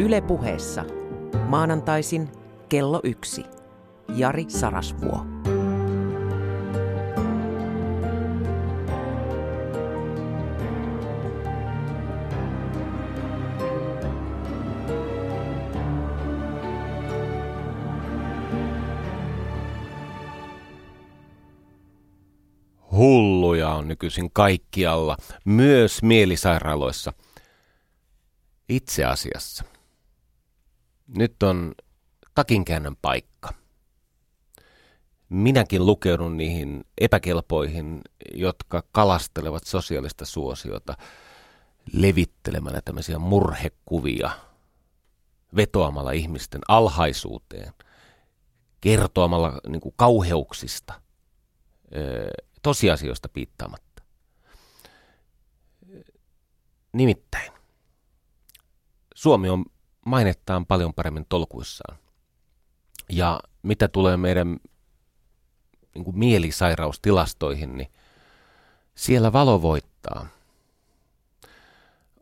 [0.00, 0.84] Yle puheessa.
[1.48, 2.28] Maanantaisin
[2.68, 3.44] kello yksi.
[4.16, 5.26] Jari Sarasvuo.
[22.92, 27.12] Hulluja on nykyisin kaikkialla, myös mielisairaaloissa.
[28.68, 29.69] Itse asiassa.
[31.16, 31.74] Nyt on
[32.34, 33.54] takinkäännön paikka.
[35.28, 38.00] Minäkin lukeudun niihin epäkelpoihin,
[38.34, 40.96] jotka kalastelevat sosiaalista suosiota
[41.92, 44.30] levittelemällä tämmöisiä murhekuvia,
[45.56, 47.72] vetoamalla ihmisten alhaisuuteen,
[48.80, 51.00] kertoamalla niin kuin kauheuksista,
[52.62, 54.02] tosiasioista piittaamatta.
[56.92, 57.52] Nimittäin,
[59.14, 59.64] Suomi on
[60.06, 61.98] mainettaan paljon paremmin tolkuissaan.
[63.08, 64.56] Ja mitä tulee meidän
[65.94, 67.92] niin kuin mielisairaustilastoihin, niin
[68.94, 70.26] siellä valo voittaa.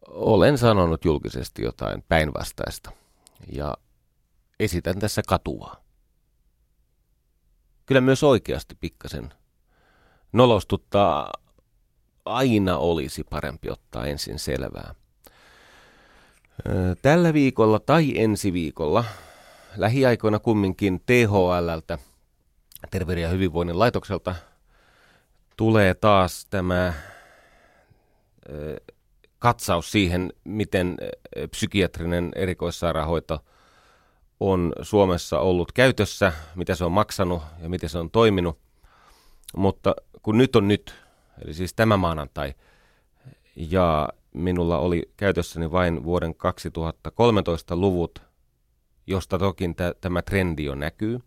[0.08, 2.92] Olen sanonut julkisesti jotain päinvastaista
[3.52, 3.76] ja
[4.60, 5.76] esitän tässä katua.
[7.86, 9.32] Kyllä myös oikeasti pikkasen
[10.32, 11.32] nolostuttaa
[12.24, 14.94] aina olisi parempi ottaa ensin selvää.
[17.02, 19.04] Tällä viikolla tai ensi viikolla,
[19.76, 21.98] lähiaikoina kumminkin THLltä,
[22.90, 24.34] Terveyden ja hyvinvoinnin laitokselta,
[25.56, 26.92] tulee taas tämä
[29.38, 30.96] katsaus siihen, miten
[31.50, 33.44] psykiatrinen erikoissairaanhoito
[34.40, 38.58] on Suomessa ollut käytössä, mitä se on maksanut ja miten se on toiminut.
[39.56, 40.94] Mutta kun nyt on nyt,
[41.44, 42.54] eli siis tämä maanantai,
[43.56, 48.22] ja minulla oli käytössäni vain vuoden 2013 luvut,
[49.06, 49.64] josta toki
[50.00, 51.20] tämä trendi jo näkyy,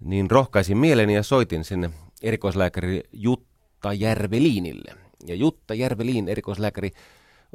[0.00, 1.90] niin rohkaisin mieleni ja soitin sinne
[2.22, 4.94] erikoislääkäri Jutta Järveliinille.
[5.26, 6.90] Ja Jutta Järveliin, erikoislääkäri,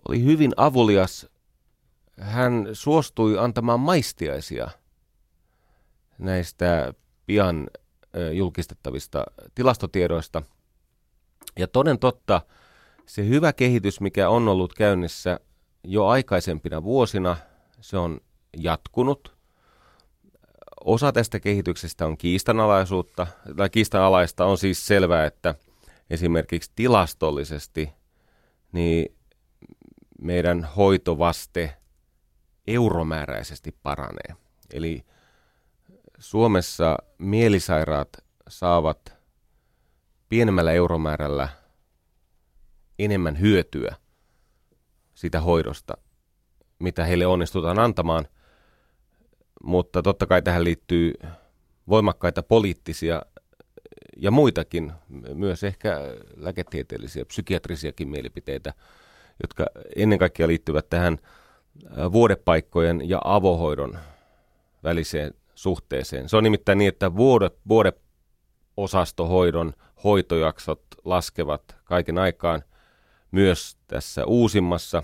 [0.07, 1.27] oli hyvin avulias.
[2.19, 4.69] Hän suostui antamaan maistiaisia
[6.17, 6.93] näistä
[7.25, 7.67] pian
[8.33, 9.23] julkistettavista
[9.55, 10.41] tilastotiedoista.
[11.59, 12.41] Ja toden totta,
[13.09, 15.39] se hyvä kehitys, mikä on ollut käynnissä
[15.83, 17.37] jo aikaisempina vuosina,
[17.81, 18.21] se on
[18.57, 19.37] jatkunut.
[20.85, 23.27] Osa tästä kehityksestä on kiistanalaisuutta,
[23.57, 25.55] tai kiistanalaista on siis selvää, että
[26.09, 27.89] esimerkiksi tilastollisesti
[28.71, 29.15] niin
[30.21, 31.77] meidän hoitovaste
[32.67, 34.35] euromääräisesti paranee.
[34.73, 35.05] Eli
[36.19, 38.09] Suomessa mielisairaat
[38.49, 39.13] saavat
[40.29, 41.58] pienemmällä euromäärällä
[42.99, 43.95] enemmän hyötyä
[45.13, 45.97] siitä hoidosta,
[46.79, 48.27] mitä heille onnistutaan antamaan.
[49.63, 51.13] Mutta totta kai tähän liittyy
[51.89, 53.21] voimakkaita poliittisia
[54.17, 54.91] ja muitakin,
[55.33, 55.99] myös ehkä
[56.35, 58.73] lääketieteellisiä, psykiatrisiakin mielipiteitä,
[59.43, 61.17] jotka ennen kaikkea liittyvät tähän
[62.11, 63.97] vuodepaikkojen ja avohoidon
[64.83, 66.29] väliseen suhteeseen.
[66.29, 69.73] Se on nimittäin niin, että vuode, vuodeosastohoidon
[70.03, 72.63] hoitojaksot laskevat kaiken aikaan
[73.31, 75.03] myös tässä uusimmassa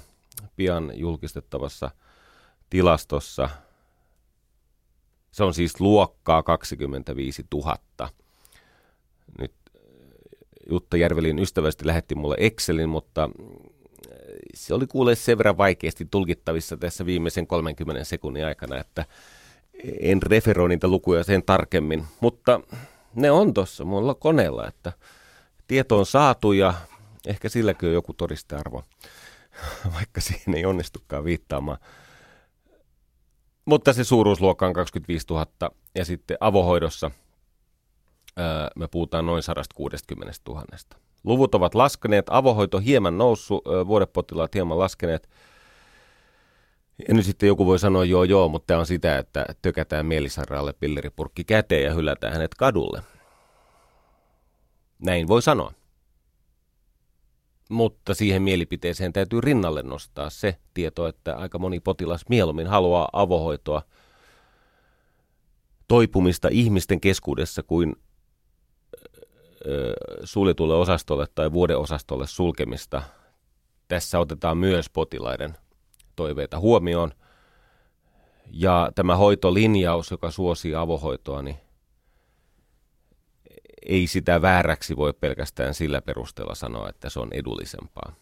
[0.55, 1.91] pian julkistettavassa
[2.69, 3.49] tilastossa.
[5.31, 7.77] Se on siis luokkaa 25 000.
[9.39, 9.53] Nyt
[10.69, 13.29] Jutta Järvelin ystävästi lähetti mulle Excelin, mutta
[14.53, 19.05] se oli kuule sen verran vaikeasti tulkittavissa tässä viimeisen 30 sekunnin aikana, että
[19.99, 22.59] en referoi niitä lukuja sen tarkemmin, mutta
[23.15, 24.93] ne on tuossa mulla koneella, että
[25.67, 26.73] tieto on saatu ja
[27.27, 28.83] ehkä silläkin on joku todistearvo,
[29.95, 31.77] vaikka siihen ei onnistukaan viittaamaan.
[33.65, 35.47] Mutta se suuruusluokka on 25 000
[35.95, 37.11] ja sitten avohoidossa
[38.75, 40.65] me puhutaan noin 160 000.
[41.23, 45.29] Luvut ovat laskeneet, avohoito hieman noussut, vuodepotilaat hieman laskeneet–
[47.07, 50.73] ja nyt sitten joku voi sanoa, joo joo, mutta tämä on sitä, että tökätään mielisairaalle
[50.73, 53.01] pilleripurkki käteen ja hylätään hänet kadulle.
[54.99, 55.73] Näin voi sanoa.
[57.69, 63.81] Mutta siihen mielipiteeseen täytyy rinnalle nostaa se tieto, että aika moni potilas mieluummin haluaa avohoitoa
[65.87, 67.95] toipumista ihmisten keskuudessa kuin
[70.23, 73.01] suljetulle osastolle tai vuodeosastolle sulkemista.
[73.87, 75.57] Tässä otetaan myös potilaiden
[76.15, 77.11] toiveita huomioon.
[78.51, 81.55] Ja tämä hoitolinjaus, joka suosii avohoitoa, niin
[83.85, 88.15] ei sitä vääräksi voi pelkästään sillä perusteella sanoa, että se on edullisempaa.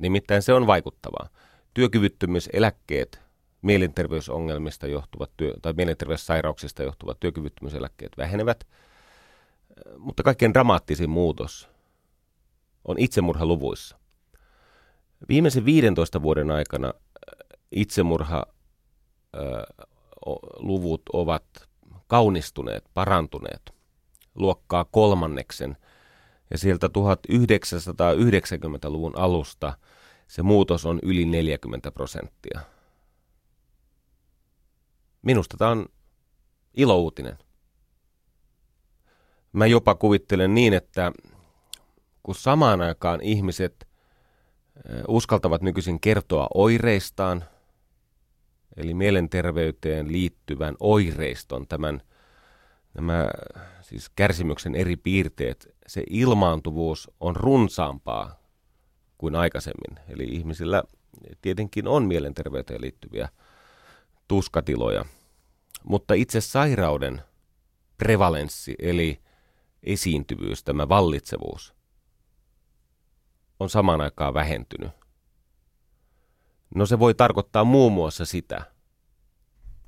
[0.00, 1.28] Nimittäin se on vaikuttavaa.
[1.74, 3.20] Työkyvyttömyyseläkkeet
[3.62, 8.66] mielenterveysongelmista johtuvat työ, tai mielenterveyssairauksista johtuvat työkyvyttömyyseläkkeet vähenevät.
[9.98, 11.68] Mutta kaikkein dramaattisin muutos
[12.84, 13.98] on itsemurhaluvuissa.
[15.28, 16.92] Viimeisen 15 vuoden aikana
[17.70, 18.46] itsemurha
[20.56, 21.44] luvut ovat
[22.06, 23.75] kaunistuneet, parantuneet
[24.36, 25.76] luokkaa kolmanneksen.
[26.50, 29.78] Ja sieltä 1990-luvun alusta
[30.26, 32.60] se muutos on yli 40 prosenttia.
[35.22, 35.86] Minusta tämä on
[36.74, 37.38] ilouutinen.
[39.52, 41.12] Mä jopa kuvittelen niin, että
[42.22, 43.88] kun samaan aikaan ihmiset
[45.08, 47.44] uskaltavat nykyisin kertoa oireistaan,
[48.76, 52.02] eli mielenterveyteen liittyvän oireiston, tämän,
[52.94, 53.28] nämä
[53.88, 58.40] siis kärsimyksen eri piirteet, se ilmaantuvuus on runsaampaa
[59.18, 60.04] kuin aikaisemmin.
[60.08, 60.82] Eli ihmisillä
[61.42, 63.28] tietenkin on mielenterveyteen liittyviä
[64.28, 65.04] tuskatiloja,
[65.84, 67.22] mutta itse sairauden
[67.98, 69.22] prevalenssi, eli
[69.82, 71.74] esiintyvyys, tämä vallitsevuus,
[73.60, 74.90] on samaan aikaan vähentynyt.
[76.74, 78.64] No se voi tarkoittaa muun muassa sitä,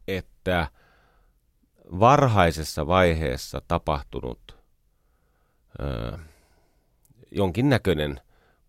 [0.08, 0.68] että
[2.00, 4.56] varhaisessa vaiheessa tapahtunut
[5.80, 6.18] ö,
[7.30, 8.20] jonkinnäköinen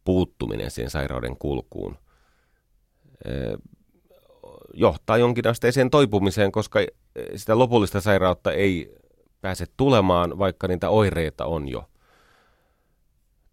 [0.05, 1.97] puuttuminen siihen sairauden kulkuun
[3.27, 3.57] ö,
[4.73, 6.79] johtaa jonkinasteiseen toipumiseen, koska
[7.35, 8.99] sitä lopullista sairautta ei
[9.41, 11.89] pääse tulemaan, vaikka niitä oireita on jo.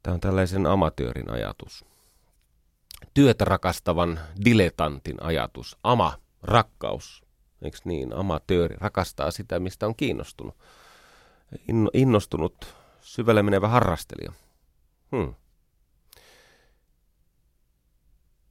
[0.02, 1.84] Tämä on tällaisen amatöörin ajatus.
[3.14, 5.78] Työtä rakastavan diletantin ajatus.
[5.82, 7.25] Ama, rakkaus.
[7.62, 8.12] Eikö niin?
[8.12, 10.54] Amatööri rakastaa sitä, mistä on kiinnostunut.
[11.94, 14.32] innostunut, syvälle menevä harrastelija.
[15.16, 15.34] Hmm.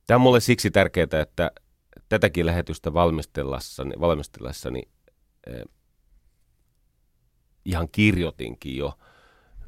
[0.08, 1.52] Tämä on mulle siksi tärkeää, että
[2.10, 4.82] tätäkin lähetystä valmistellessani, valmistellessani
[5.48, 5.64] eh,
[7.66, 8.98] ihan kirjoitinkin jo,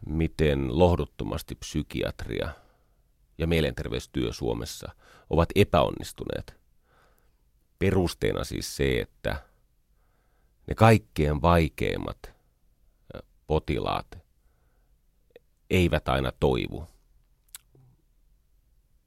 [0.05, 2.49] miten lohduttomasti psykiatria
[3.37, 4.91] ja mielenterveystyö Suomessa
[5.29, 6.56] ovat epäonnistuneet.
[7.79, 9.43] Perusteena siis se, että
[10.67, 12.33] ne kaikkein vaikeimmat
[13.47, 14.17] potilaat
[15.69, 16.87] eivät aina toivu.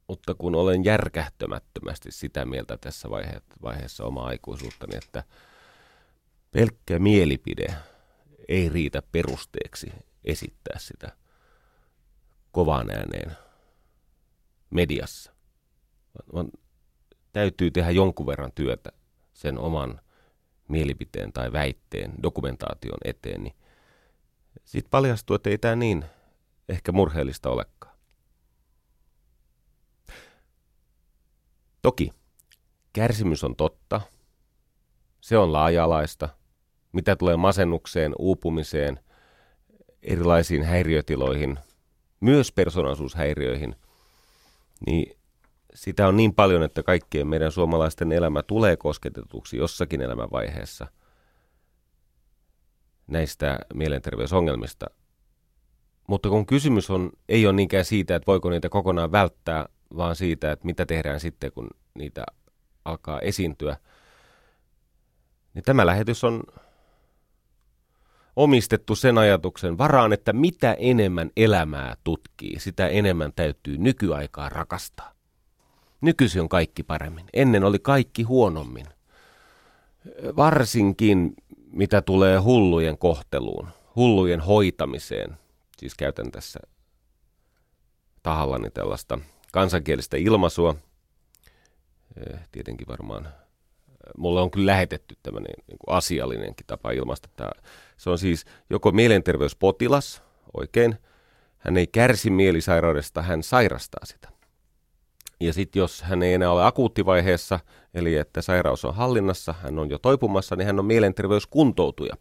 [0.07, 5.23] Mutta kun olen järkähtömättömästi sitä mieltä tässä vaihe- vaiheessa omaa aikuisuuttani, että
[6.51, 7.75] pelkkä mielipide
[8.47, 9.91] ei riitä perusteeksi
[10.23, 11.11] esittää sitä
[12.51, 13.37] kovaan ääneen
[14.69, 15.33] mediassa,
[16.33, 16.51] vaan
[17.33, 18.91] täytyy tehdä jonkun verran työtä
[19.33, 20.01] sen oman
[20.67, 23.55] mielipiteen tai väitteen dokumentaation eteen, niin
[24.65, 26.05] sitten paljastuu, että ei tämä niin
[26.69, 27.95] ehkä murheellista olekaan.
[31.81, 32.11] Toki
[32.93, 34.01] kärsimys on totta.
[35.21, 36.29] Se on laajalaista.
[36.91, 38.99] Mitä tulee masennukseen, uupumiseen,
[40.03, 41.59] erilaisiin häiriötiloihin,
[42.19, 43.75] myös persoonallisuushäiriöihin,
[44.87, 45.17] niin
[45.73, 50.87] sitä on niin paljon, että kaikkien meidän suomalaisten elämä tulee kosketetuksi jossakin elämänvaiheessa
[53.07, 54.85] näistä mielenterveysongelmista.
[56.07, 59.65] Mutta kun kysymys on, ei ole niinkään siitä, että voiko niitä kokonaan välttää,
[59.97, 62.23] vaan siitä, että mitä tehdään sitten, kun niitä
[62.85, 63.77] alkaa esiintyä.
[65.53, 66.43] Niin tämä lähetys on
[68.35, 75.20] omistettu sen ajatuksen varaan, että mitä enemmän elämää tutkii, sitä enemmän täytyy nykyaikaa rakastaa.
[76.01, 77.25] Nykyisin on kaikki paremmin.
[77.33, 78.85] Ennen oli kaikki huonommin.
[80.35, 81.33] Varsinkin
[81.71, 85.37] mitä tulee hullujen kohteluun, hullujen hoitamiseen.
[85.77, 86.59] Siis käytän tässä
[88.23, 89.19] tahallani tällaista
[89.51, 90.75] kansankielistä ilmaisua.
[92.17, 93.31] Eh, tietenkin varmaan eh,
[94.17, 97.51] mulle on kyllä lähetetty tämmöinen niin kuin asiallinenkin tapa ilmaista tämä.
[97.97, 100.23] Se on siis joko mielenterveyspotilas,
[100.57, 100.97] oikein,
[101.57, 104.40] hän ei kärsi mielisairaudesta, hän sairastaa sitä.
[105.41, 107.59] Ja sitten jos hän ei enää ole akuuttivaiheessa,
[107.93, 112.13] eli että sairaus on hallinnassa, hän on jo toipumassa, niin hän on mielenterveyskuntoutuja.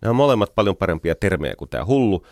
[0.00, 2.26] Nämä on molemmat paljon parempia termejä kuin tämä hullu.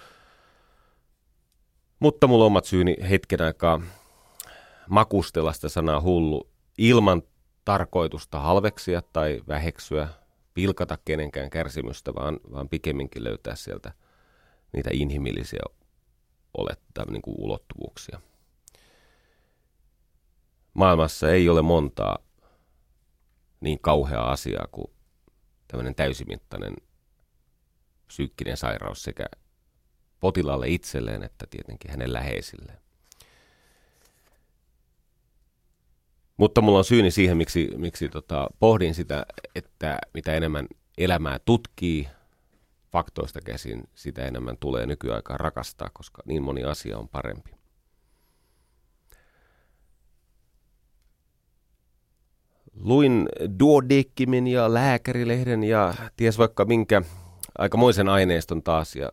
[2.00, 3.80] Mutta mulla on omat syyni hetken aikaa
[4.88, 7.22] makustella sitä sanaa hullu ilman
[7.64, 10.08] tarkoitusta halveksia tai väheksyä,
[10.54, 13.92] pilkata kenenkään kärsimystä, vaan, vaan pikemminkin löytää sieltä
[14.72, 15.60] niitä inhimillisiä
[16.58, 18.20] olettaa, niin kuin ulottuvuuksia.
[20.76, 22.18] Maailmassa ei ole montaa
[23.60, 24.90] niin kauheaa asiaa kuin
[25.68, 26.76] tämmöinen täysimittainen
[28.06, 29.26] psyykkinen sairaus sekä
[30.20, 32.78] potilaalle itselleen että tietenkin hänen läheisilleen.
[36.36, 40.66] Mutta mulla on syyni siihen, miksi, miksi tota, pohdin sitä, että mitä enemmän
[40.98, 42.08] elämää tutkii
[42.92, 47.55] faktoista käsin, sitä enemmän tulee nykyaikaan rakastaa, koska niin moni asia on parempi.
[52.80, 53.28] Luin
[53.60, 57.02] Duodeckimin ja Lääkärilehden ja ties vaikka minkä
[57.58, 59.12] aikamoisen aineiston taas ja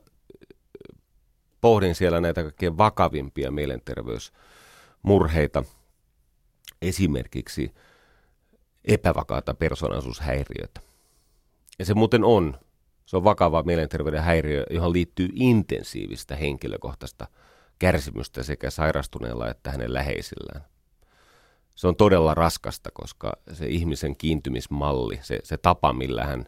[1.62, 5.64] pohdin siellä näitä kaikkein vakavimpia mielenterveysmurheita,
[6.82, 7.74] esimerkiksi
[8.86, 10.82] epävakaata persoonallisuushäiriötä.
[11.80, 12.58] Ja se muuten on.
[13.06, 17.28] Se on vakava mielenterveyden häiriö, johon liittyy intensiivistä henkilökohtaista
[17.80, 20.73] kärsimystä sekä sairastuneella että hänen läheisillään.
[21.76, 26.46] Se on todella raskasta, koska se ihmisen kiintymismalli, se, se tapa, millä hän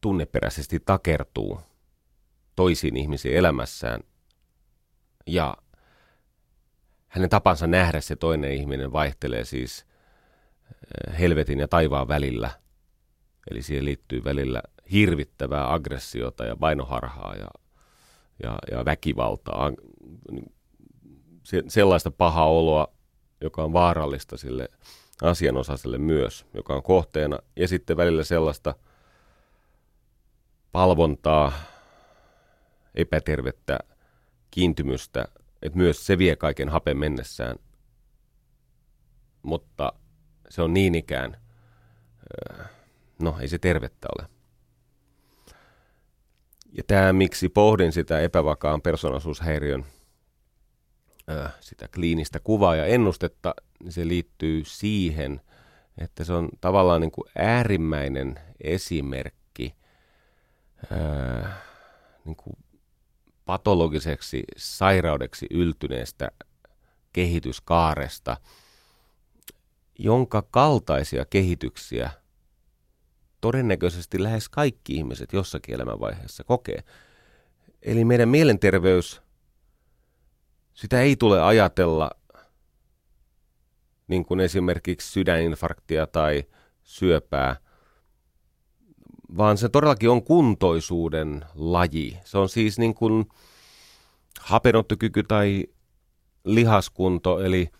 [0.00, 1.60] tunneperäisesti takertuu
[2.56, 4.00] toisiin ihmisiin elämässään
[5.26, 5.56] ja
[7.08, 9.86] hänen tapansa nähdä se toinen ihminen vaihtelee siis
[10.64, 12.50] eh, helvetin ja taivaan välillä.
[13.50, 17.48] Eli siihen liittyy välillä hirvittävää aggressiota ja vainoharhaa ja,
[18.42, 19.72] ja, ja väkivaltaa.
[21.42, 22.88] Se, sellaista pahaa oloa,
[23.40, 24.68] joka on vaarallista sille
[25.22, 27.38] asianosaiselle myös, joka on kohteena.
[27.56, 28.74] Ja sitten välillä sellaista
[30.72, 31.52] palvontaa,
[32.94, 33.78] epätervettä
[34.50, 35.24] kiintymystä,
[35.62, 37.56] että myös se vie kaiken hapen mennessään.
[39.42, 39.92] Mutta
[40.48, 41.36] se on niin ikään,
[43.18, 44.28] no ei se tervettä ole.
[46.72, 49.86] Ja tämä, miksi pohdin sitä epävakaan persoonallisuushäiriön,
[51.60, 55.40] sitä kliinistä kuvaa ja ennustetta, niin se liittyy siihen,
[55.98, 59.74] että se on tavallaan niin kuin äärimmäinen esimerkki
[62.24, 62.56] niin kuin
[63.46, 66.30] patologiseksi sairaudeksi yltyneestä
[67.12, 68.36] kehityskaaresta,
[69.98, 72.10] jonka kaltaisia kehityksiä
[73.40, 76.84] todennäköisesti lähes kaikki ihmiset jossakin elämänvaiheessa kokee.
[77.82, 79.22] Eli meidän mielenterveys,
[80.80, 82.10] sitä ei tule ajatella
[84.08, 86.44] niin kuin esimerkiksi sydäninfarktia tai
[86.82, 87.56] syöpää–
[89.36, 92.18] vaan se todellakin on kuntoisuuden laji.
[92.24, 93.28] Se on siis niin kuin
[94.40, 95.66] hapenottokyky tai
[96.44, 97.70] lihaskunto, eli,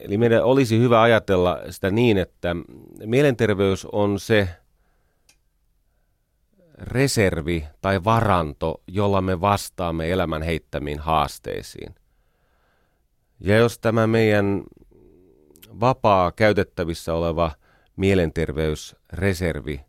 [0.00, 2.56] eli meidän olisi hyvä ajatella sitä niin, että
[3.06, 4.48] mielenterveys on se
[6.78, 11.94] reservi tai varanto, jolla me vastaamme elämän heittämiin haasteisiin.
[13.40, 14.62] Ja jos tämä meidän
[15.80, 17.50] vapaa käytettävissä oleva–
[17.96, 19.80] mielenterveysreservi,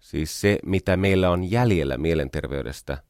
[0.00, 3.02] siis se, mitä meillä on jäljellä mielenterveydestä,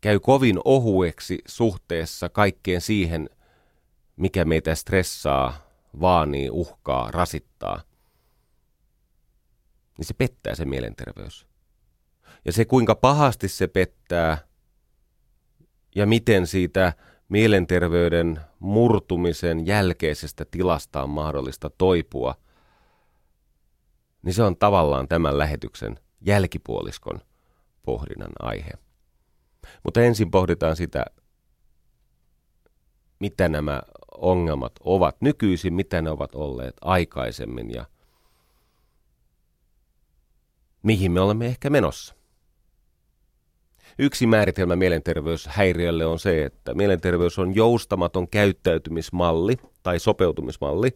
[0.00, 3.30] käy kovin ohueksi suhteessa kaikkeen siihen,
[4.16, 5.68] mikä meitä stressaa,
[6.00, 7.82] vaanii, uhkaa, rasittaa,
[9.98, 11.47] niin se pettää se mielenterveys.
[12.44, 14.38] Ja se, kuinka pahasti se pettää
[15.94, 16.92] ja miten siitä
[17.28, 22.34] mielenterveyden murtumisen jälkeisestä tilasta on mahdollista toipua–
[24.22, 27.20] niin se on tavallaan tämän lähetyksen jälkipuoliskon
[27.82, 28.70] pohdinnan aihe.
[29.84, 31.04] Mutta ensin pohditaan sitä,
[33.18, 33.82] mitä nämä
[34.18, 37.84] ongelmat ovat nykyisin, mitä ne ovat olleet aikaisemmin ja
[40.82, 42.14] mihin me olemme ehkä menossa.
[43.98, 50.90] Yksi määritelmä mielenterveyshäiriölle on se, että mielenterveys on joustamaton käyttäytymismalli tai sopeutumismalli,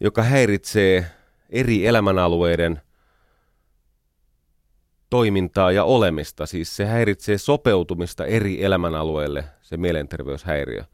[0.00, 1.06] joka häiritsee
[1.50, 2.80] eri elämänalueiden
[5.10, 6.46] toimintaa ja olemista.
[6.46, 10.84] Siis se häiritsee sopeutumista eri elämänalueille, se mielenterveyshäiriö.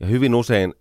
[0.00, 0.74] Ja hyvin usein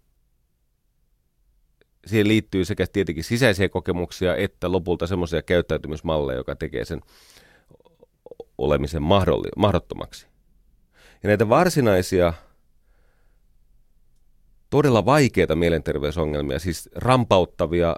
[2.05, 7.01] siihen liittyy sekä tietenkin sisäisiä kokemuksia että lopulta semmoisia käyttäytymismalleja, joka tekee sen
[8.57, 9.03] olemisen
[9.57, 10.27] mahdottomaksi.
[11.23, 12.33] Ja näitä varsinaisia
[14.69, 17.95] todella vaikeita mielenterveysongelmia, siis rampauttavia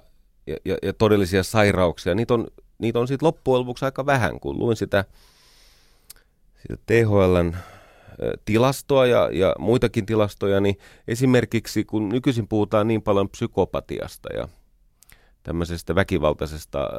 [0.47, 2.47] ja, ja, ja todellisia sairauksia, niitä on,
[2.79, 5.05] niitä on sitten loppujen lopuksi aika vähän, kun luin sitä,
[6.61, 7.55] sitä THLn
[8.45, 10.77] tilastoa ja, ja muitakin tilastoja, niin
[11.07, 14.47] esimerkiksi kun nykyisin puhutaan niin paljon psykopatiasta ja
[15.45, 16.89] tämmöisestä väkivaltaisesta,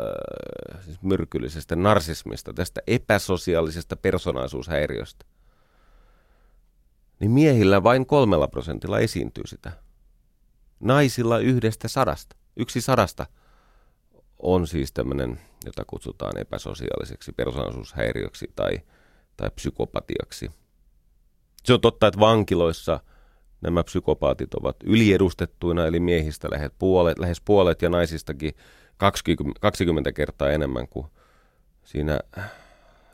[0.85, 5.25] siis myrkyllisestä narsismista, tästä epäsosiaalisesta persoonallisuushäiriöstä,
[7.21, 9.73] niin miehillä vain kolmella prosentilla esiintyy sitä.
[10.81, 13.27] Naisilla yhdestä sadasta yksi sadasta
[14.39, 18.81] on siis tämmöinen, jota kutsutaan epäsosiaaliseksi persoonallisuushäiriöksi tai,
[19.37, 20.51] tai psykopatiaksi.
[21.65, 23.01] Se on totta, että vankiloissa
[23.61, 28.53] nämä psykopaatit ovat yliedustettuina, eli miehistä lähes puolet, lähes puolet ja naisistakin
[28.97, 31.07] 20, 20 kertaa enemmän kuin
[31.85, 32.21] siinä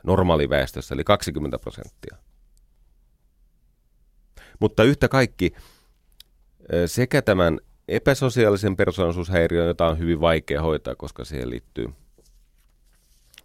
[0.03, 2.17] normaaliväestössä, eli 20 prosenttia.
[4.59, 5.53] Mutta yhtä kaikki
[6.85, 11.89] sekä tämän epäsosiaalisen persoonallisuushäiriön, jota on hyvin vaikea hoitaa, koska siihen liittyy,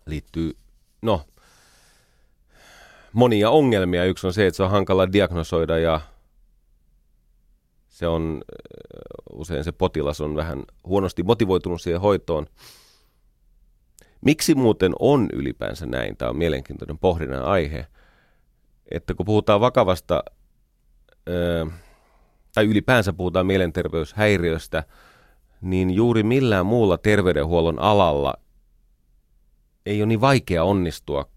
[0.07, 0.57] liittyy
[1.03, 1.27] no,
[3.13, 4.05] monia ongelmia.
[4.05, 6.01] Yksi on se, että se on hankala diagnosoida ja
[7.99, 8.43] se on
[9.33, 12.47] usein se potilas on vähän huonosti motivoitunut siihen hoitoon.
[14.21, 16.17] Miksi muuten on ylipäänsä näin?
[16.17, 17.87] Tämä on mielenkiintoinen pohdinnan aihe,
[18.91, 20.25] että kun puhutaan vakavasta
[22.55, 24.85] tai ylipäänsä puhutaan mielenterveyshäiriöstä,
[25.61, 28.35] niin juuri millään muulla terveydenhuollon alalla
[29.87, 31.29] ei ole niin vaikea onnistua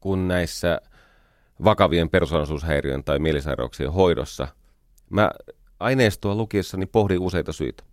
[0.00, 0.80] kuin näissä
[1.64, 4.48] vakavien persoonallisuushäiriön tai mielisairauksien hoidossa.
[5.10, 5.30] Mä
[5.80, 7.84] aineistoa lukiessani pohdin useita syitä.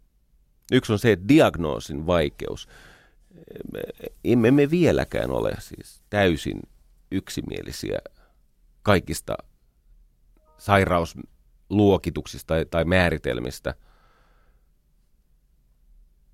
[0.72, 2.68] Yksi on se, diagnoosin vaikeus.
[4.24, 6.60] Emme me vieläkään ole siis täysin
[7.12, 8.00] yksimielisiä
[8.84, 9.38] kaikista
[10.58, 13.76] sairausluokituksista tai, tai määritelmistä.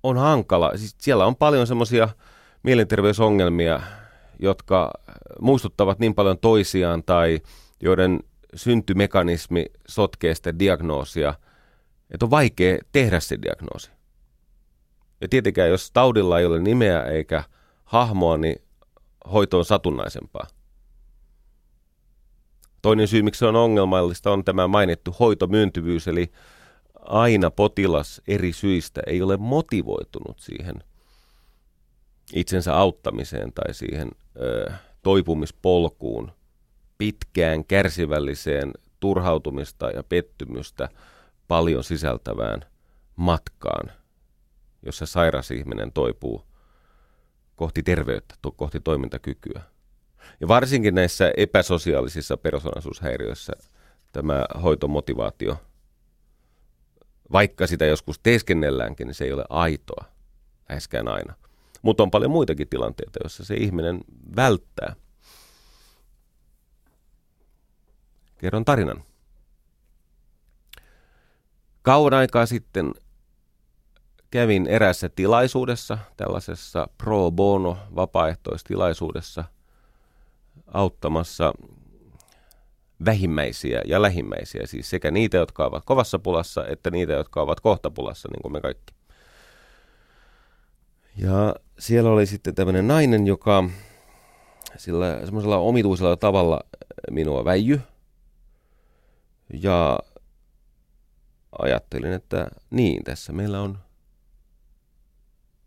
[0.02, 0.76] On hankala.
[0.76, 2.08] Siis siellä on paljon semmoisia
[2.62, 3.80] mielenterveysongelmia,
[4.38, 4.90] jotka
[5.40, 7.40] muistuttavat niin paljon toisiaan tai
[7.80, 8.20] joiden
[8.54, 11.34] syntymekanismi sotkee sitä diagnoosia,
[12.10, 13.90] että on vaikea tehdä se diagnoosi.
[15.20, 17.44] Ja tietenkään, jos taudilla ei ole nimeä eikä
[17.84, 18.56] hahmoa, niin
[19.32, 20.46] hoito on satunnaisempaa.
[22.82, 26.32] Toinen syy, miksi se on ongelmallista, on tämä mainittu hoitomyyntyvyys, eli
[27.00, 30.74] aina potilas eri syistä ei ole motivoitunut siihen
[32.34, 36.32] itsensä auttamiseen tai siihen ö, toipumispolkuun,
[36.98, 40.88] pitkään kärsivälliseen turhautumista ja pettymystä
[41.48, 42.64] paljon sisältävään
[43.16, 43.92] matkaan,
[44.82, 46.44] jossa sairas ihminen toipuu
[47.56, 49.62] kohti terveyttä, kohti toimintakykyä.
[50.40, 53.52] Ja varsinkin näissä epäsosiaalisissa persoonallisuushäiriöissä
[54.12, 55.56] tämä hoitomotivaatio,
[57.32, 60.04] vaikka sitä joskus teeskennelläänkin, niin se ei ole aitoa
[60.68, 61.34] läheskään aina.
[61.82, 64.00] Mutta on paljon muitakin tilanteita, joissa se ihminen
[64.36, 64.96] välttää.
[68.44, 69.02] Kerron tarinan.
[71.82, 72.92] Kauan aikaa sitten
[74.30, 79.44] kävin erässä tilaisuudessa, tällaisessa pro bono vapaaehtoistilaisuudessa,
[80.66, 81.52] auttamassa
[83.04, 88.28] vähimmäisiä ja lähimmäisiä, siis sekä niitä, jotka ovat kovassa pulassa, että niitä, jotka ovat kohtapulassa,
[88.32, 88.94] niin kuin me kaikki.
[91.16, 93.64] Ja siellä oli sitten tämmöinen nainen, joka
[94.76, 96.60] sillä semmoisella omituisella tavalla
[97.10, 97.80] minua väijy.
[99.52, 99.98] Ja
[101.58, 103.78] ajattelin, että niin, tässä meillä on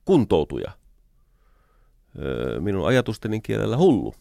[0.05, 0.71] kuntoutuja.
[2.59, 4.15] Minun ajatusteni kielellä hullu.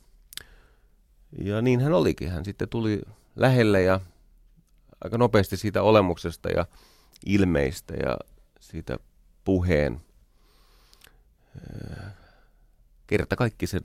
[1.42, 2.31] Ja niin hän olikin.
[2.31, 3.03] Hän sitten tuli
[3.37, 4.01] lähelle ja
[5.05, 6.66] aika nopeasti siitä olemuksesta ja
[7.27, 8.16] ilmeistä ja
[8.61, 8.99] siitä
[9.45, 10.01] puheen
[13.07, 13.81] kerta kaikki sen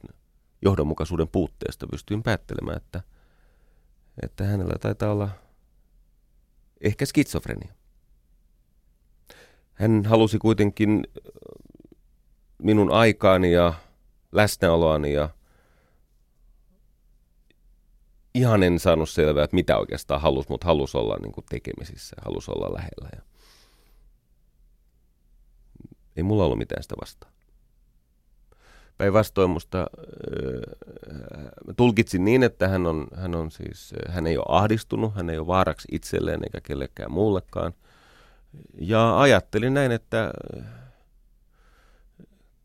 [0.62, 3.02] johdonmukaisuuden puutteesta pystyin päättelemään, että,
[4.24, 5.30] että hänellä taitaa olla
[6.82, 7.74] ehkä skitsofrenia.
[9.74, 11.04] Hän halusi kuitenkin
[12.58, 13.74] minun aikaani ja
[14.32, 15.30] läsnäoloani ja
[18.36, 22.52] ihan en saanut selvää, että mitä oikeastaan halusi, mutta halusi olla niin kuin tekemisissä, halusi
[22.52, 23.10] olla lähellä.
[23.16, 23.22] Ja
[26.16, 27.34] ei mulla ollut mitään sitä vastaan.
[29.02, 29.88] Päinvastoin musta äh,
[31.78, 35.48] tulkitsin niin, että hän on, hän on siis, hän ei ole ahdistunut, hän ei ole
[35.48, 37.74] vaaraksi itselleen eikä kellekään muullekaan.
[38.80, 40.32] Ja ajattelin näin, että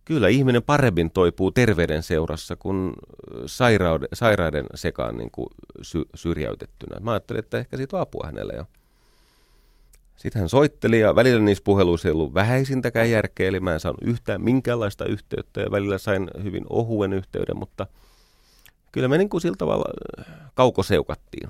[0.04, 2.92] kyllä ihminen paremmin toipuu terveyden seurassa kuin
[3.46, 5.48] sairauden, sairaiden sekaan niin kuin
[5.82, 7.00] sy, syrjäytettynä.
[7.00, 8.66] Mä ajattelin, että ehkä siitä on apua hänelle jo.
[10.16, 14.02] Sitten hän soitteli ja välillä niissä puheluissa ei ollut vähäisintäkään järkeä, eli mä en saanut
[14.04, 17.86] yhtään minkäänlaista yhteyttä ja välillä sain hyvin ohuen yhteyden, mutta
[18.92, 19.84] kyllä me niin kuin sillä tavalla
[20.20, 21.48] äh, kaukoseukattiin.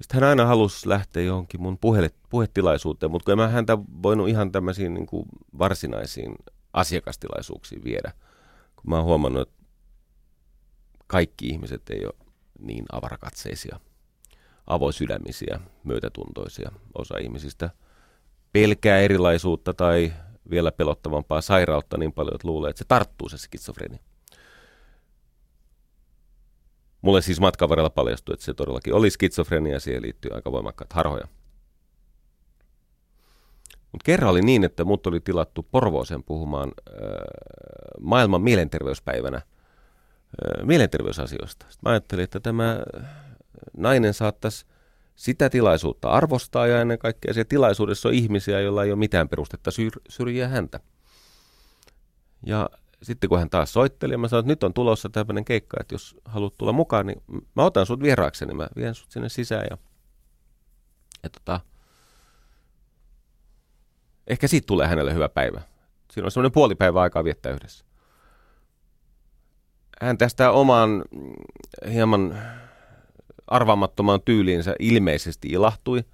[0.00, 4.28] Sitten hän aina halusi lähteä johonkin mun puhe, puhetilaisuuteen, mutta kun en mä häntä voinut
[4.28, 5.24] ihan tämmöisiin niin kuin
[5.58, 6.34] varsinaisiin
[6.72, 8.12] asiakastilaisuuksiin viedä,
[8.76, 9.64] kun mä oon huomannut, että
[11.06, 12.14] kaikki ihmiset ei ole
[12.58, 13.80] niin avarakatseisia
[14.68, 16.72] avoisydämisiä, myötätuntoisia.
[16.94, 17.70] Osa ihmisistä
[18.52, 20.12] pelkää erilaisuutta tai
[20.50, 23.98] vielä pelottavampaa sairautta niin paljon, että luulee, että se tarttuu se skitsofrenia.
[27.02, 30.92] Mulle siis matkan varrella paljastui, että se todellakin oli skitsofrenia ja siihen liittyy aika voimakkaat
[30.92, 31.28] harhoja.
[33.92, 36.96] Mutta kerran oli niin, että mut oli tilattu Porvooseen puhumaan äh,
[38.00, 41.66] maailman mielenterveyspäivänä äh, mielenterveysasioista.
[41.68, 42.78] Sitten mä ajattelin, että tämä
[43.76, 44.66] nainen saattaisi
[45.16, 49.70] sitä tilaisuutta arvostaa ja ennen kaikkea siellä tilaisuudessa on ihmisiä, joilla ei ole mitään perustetta
[49.70, 50.80] syr- syrjiä häntä.
[52.46, 52.70] Ja
[53.02, 56.16] sitten kun hän taas soitteli, mä sanoin, että nyt on tulossa tämmöinen keikka, että jos
[56.24, 57.22] haluat tulla mukaan, niin
[57.56, 59.78] mä otan sut vieraakseni, mä vien sut sinne sisään ja,
[61.22, 61.60] ja tota,
[64.26, 65.60] ehkä siitä tulee hänelle hyvä päivä.
[66.12, 67.84] Siinä on semmoinen puoli päivää aikaa viettää yhdessä.
[70.00, 71.04] Hän tästä omaan
[71.92, 72.38] hieman
[73.48, 76.04] arvaamattomaan tyyliinsä ilmeisesti ilahtui,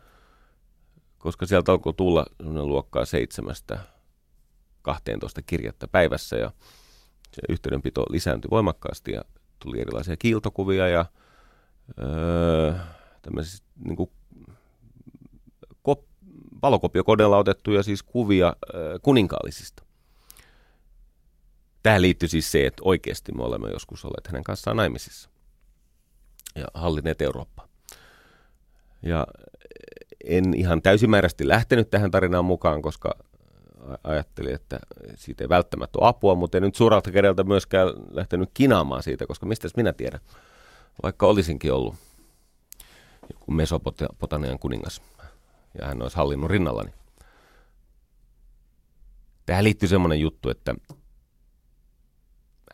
[1.19, 3.79] koska sieltä alkoi tulla luokkaa seitsemästä
[4.83, 6.51] 12 kirjettä päivässä ja
[7.33, 9.23] se yhteydenpito lisääntyi voimakkaasti ja
[9.59, 11.07] tuli erilaisia kiiltokuvia ja
[11.99, 12.75] öö,
[13.85, 14.11] niin kuin
[15.83, 16.01] kop,
[16.63, 19.83] valokopiokoneella otettuja siis kuvia öö, kuninkaallisista.
[21.83, 25.34] Tähän liittyy siis se, että oikeasti me olemme joskus olleet hänen kanssaan naimisissa
[26.55, 27.69] ja hallinneet Eurooppaa.
[29.03, 29.27] Ja
[30.25, 33.15] en ihan täysimääräisesti lähtenyt tähän tarinaan mukaan, koska
[34.05, 34.79] ajattelin, että
[35.15, 39.47] siitä ei välttämättä ole apua, mutta en nyt suuralta kerralta myöskään lähtenyt kinaamaan siitä, koska
[39.47, 40.21] mistä minä tiedän,
[41.03, 41.95] vaikka olisinkin ollut
[43.33, 45.03] joku Mesopotamian kuningas
[45.79, 46.91] ja hän olisi hallinnut rinnallani.
[49.47, 50.75] Tähän liittyy semmoinen juttu, että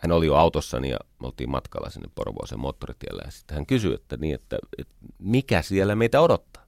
[0.01, 3.95] hän oli jo autossani ja me oltiin matkalla sinne Porvooseen moottoritielle ja sitten hän kysyi,
[3.95, 6.65] että, niin, että, että mikä siellä meitä odottaa.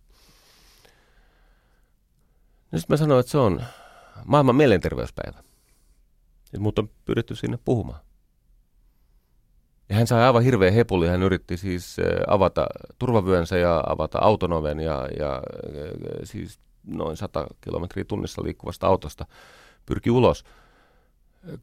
[2.72, 3.64] No sitten mä sanoin, että se on
[4.24, 5.42] maailman mielenterveyspäivä.
[6.52, 8.00] Ja mut on pyritty sinne puhumaan.
[9.88, 11.08] Ja hän sai aivan hirveä hepuli.
[11.08, 12.66] Hän yritti siis avata
[12.98, 15.42] turvavyönsä ja avata autonoven ja, ja
[16.24, 19.26] siis noin 100 kilometriä tunnissa liikkuvasta autosta
[19.86, 20.44] pyrki ulos,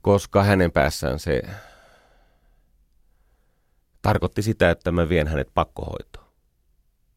[0.01, 1.41] koska hänen päässään se
[4.01, 6.25] tarkoitti sitä, että mä vien hänet pakkohoitoon.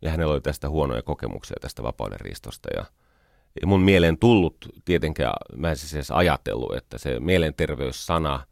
[0.02, 2.84] Ja hänellä oli tästä huonoja kokemuksia tästä vapauden riistosta ja–
[3.66, 8.46] mun mieleen tullut tietenkään, mä en siis edes ajatellut, että se mielenterveyssana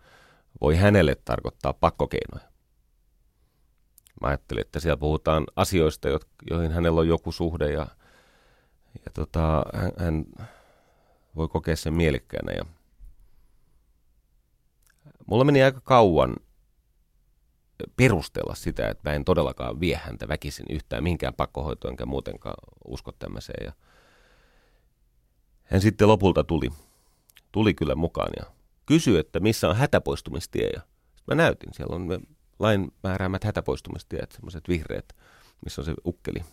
[0.60, 2.50] voi hänelle tarkoittaa pakkokeinoja.
[4.20, 6.08] Mä ajattelin, että siellä puhutaan asioista,
[6.50, 7.86] joihin hänellä on joku suhde ja,
[9.04, 10.24] ja tota, hän, hän
[11.36, 12.52] voi kokea sen mielekkäänä.
[12.52, 12.64] Ja
[15.30, 16.36] mulla meni aika kauan
[17.96, 23.12] perustella sitä, että mä en todellakaan vie häntä väkisin yhtään mihinkään pakkohoitoon enkä muutenkaan usko
[23.12, 23.64] tämmöiseen.
[23.66, 23.72] Ja
[25.64, 26.70] hän sitten lopulta tuli,
[27.52, 28.44] tuli kyllä mukaan ja
[28.86, 30.70] kysyi, että missä on hätäpoistumistie.
[30.74, 30.80] Ja
[31.26, 32.08] mä näytin, siellä on
[32.58, 35.16] lain määräämät hätäpoistumistiet, semmoiset vihreät,
[35.64, 36.44] missä on se ukkeli,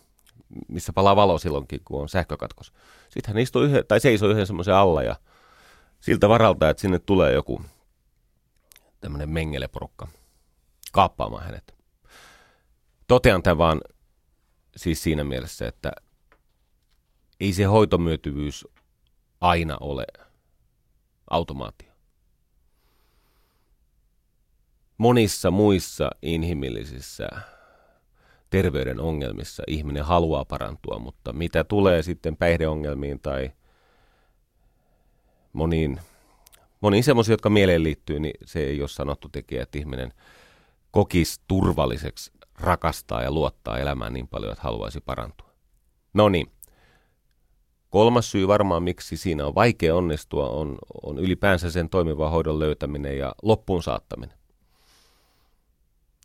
[0.68, 2.72] missä palaa valo silloinkin, kun on sähkökatkos.
[3.08, 5.16] Sitten hän istui yhden, tai seisoi yhden semmoisen alla ja
[6.00, 7.62] siltä varalta, että sinne tulee joku
[9.00, 10.08] tämmöinen mengeleporukka
[10.92, 11.74] kaappaamaan hänet.
[13.06, 13.80] Totean tämän vaan
[14.76, 15.92] siis siinä mielessä, että
[17.40, 18.66] ei se hoitomyötyvyys
[19.40, 20.06] aina ole
[21.30, 21.92] automaatio.
[24.98, 27.28] Monissa muissa inhimillisissä
[28.50, 33.52] terveyden ongelmissa ihminen haluaa parantua, mutta mitä tulee sitten päihdeongelmiin tai
[35.52, 36.00] moniin,
[36.80, 40.12] moniin semmoisiin, jotka mieleen liittyy, niin se ei ole sanottu tekijä, että ihminen
[40.90, 45.48] kokisi turvalliseksi rakastaa ja luottaa elämään niin paljon, että haluaisi parantua.
[46.14, 46.46] No niin,
[47.90, 53.18] Kolmas syy varmaan, miksi siinä on vaikea onnistua, on, on ylipäänsä sen toimivan hoidon löytäminen
[53.18, 54.38] ja loppuun saattaminen.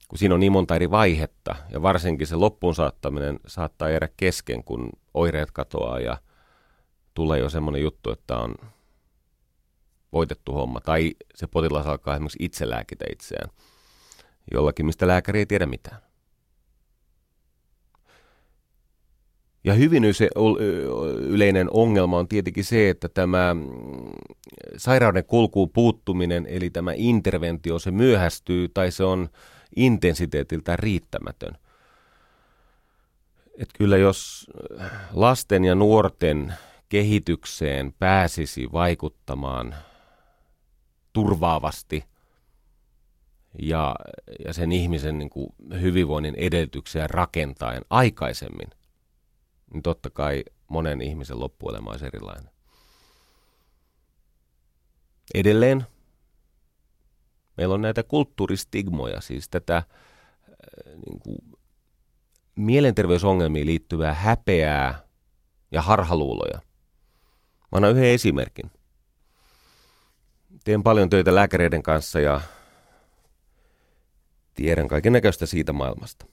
[0.08, 4.64] Kun siinä on niin monta eri vaihetta, ja varsinkin se loppuun saattaminen saattaa jäädä kesken,
[4.64, 6.18] kun oireet katoaa ja
[7.14, 8.56] tulee jo semmoinen juttu, että on
[10.14, 10.82] voitettu homma.
[10.82, 13.50] Tai se potilas alkaa esimerkiksi itse lääkitä itseään
[14.52, 16.02] jollakin, mistä lääkäri ei tiedä mitään.
[19.64, 20.04] Ja hyvin
[21.20, 23.64] yleinen ongelma on tietenkin se, että tämä mm,
[24.78, 29.30] sairauden kulkuun puuttuminen, eli tämä interventio, se myöhästyy tai se on
[29.76, 31.58] intensiteetiltä riittämätön.
[33.58, 34.48] Et kyllä jos
[35.14, 36.54] lasten ja nuorten
[36.90, 39.76] kehitykseen pääsisi vaikuttamaan
[41.14, 42.04] turvaavasti
[43.62, 43.96] ja,
[44.46, 45.50] ja sen ihmisen niin kuin
[45.82, 48.68] hyvinvoinnin edellytyksiä rakentaen aikaisemmin–
[49.74, 52.50] niin totta kai monen ihmisen loppuelämä olisi erilainen.
[55.34, 55.86] Edelleen
[57.58, 59.84] meillä on näitä kulttuuristigmoja, siis tätä
[60.86, 61.38] niin kuin,
[62.56, 65.04] mielenterveysongelmiin liittyvää häpeää
[65.72, 66.60] ja harhaluuloja.
[67.72, 68.72] Mä annan yhden esimerkin.
[70.64, 72.42] Teen paljon töitä lääkäreiden kanssa ja
[74.54, 76.26] tiedän kaiken näköistä siitä maailmasta.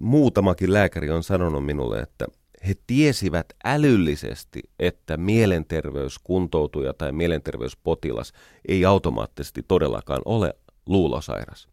[0.00, 2.26] Muutamakin lääkäri on sanonut minulle, että
[2.68, 8.32] he tiesivät älyllisesti, että mielenterveyskuntoutuja tai mielenterveyspotilas
[8.68, 10.54] ei automaattisesti todellakaan ole
[10.86, 11.68] luulosairas.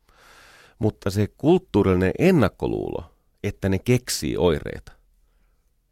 [0.80, 3.04] Mutta se kulttuurinen ennakkoluulo,
[3.44, 4.92] että ne keksii oireita,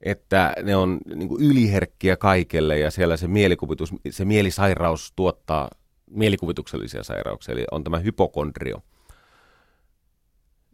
[0.02, 5.70] että ne on niin kuin yliherkkiä kaikelle ja siellä se mielikuvitus, se mielisairaus tuottaa
[6.10, 8.84] mielikuvituksellisia sairauksia, eli on tämä hypokondrio–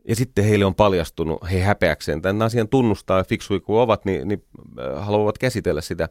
[0.08, 4.46] ja sitten heille on paljastunut, he häpeäkseen tämän asian tunnustaa, fiksui kuin ovat, niin, niin
[4.80, 6.10] äh, haluavat käsitellä sitä.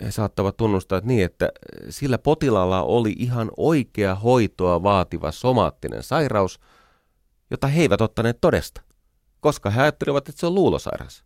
[0.00, 1.48] He saattavat tunnustaa että niin, että
[1.88, 6.60] sillä potilaalla oli ihan oikea hoitoa vaativa somaattinen sairaus,
[7.50, 8.82] jota he eivät ottaneet todesta,
[9.40, 11.24] koska he ajattelivat, että se on luulosairas.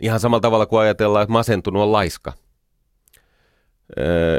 [0.00, 2.32] Ihan samalla tavalla kuin ajatellaan, että masentunut on laiska–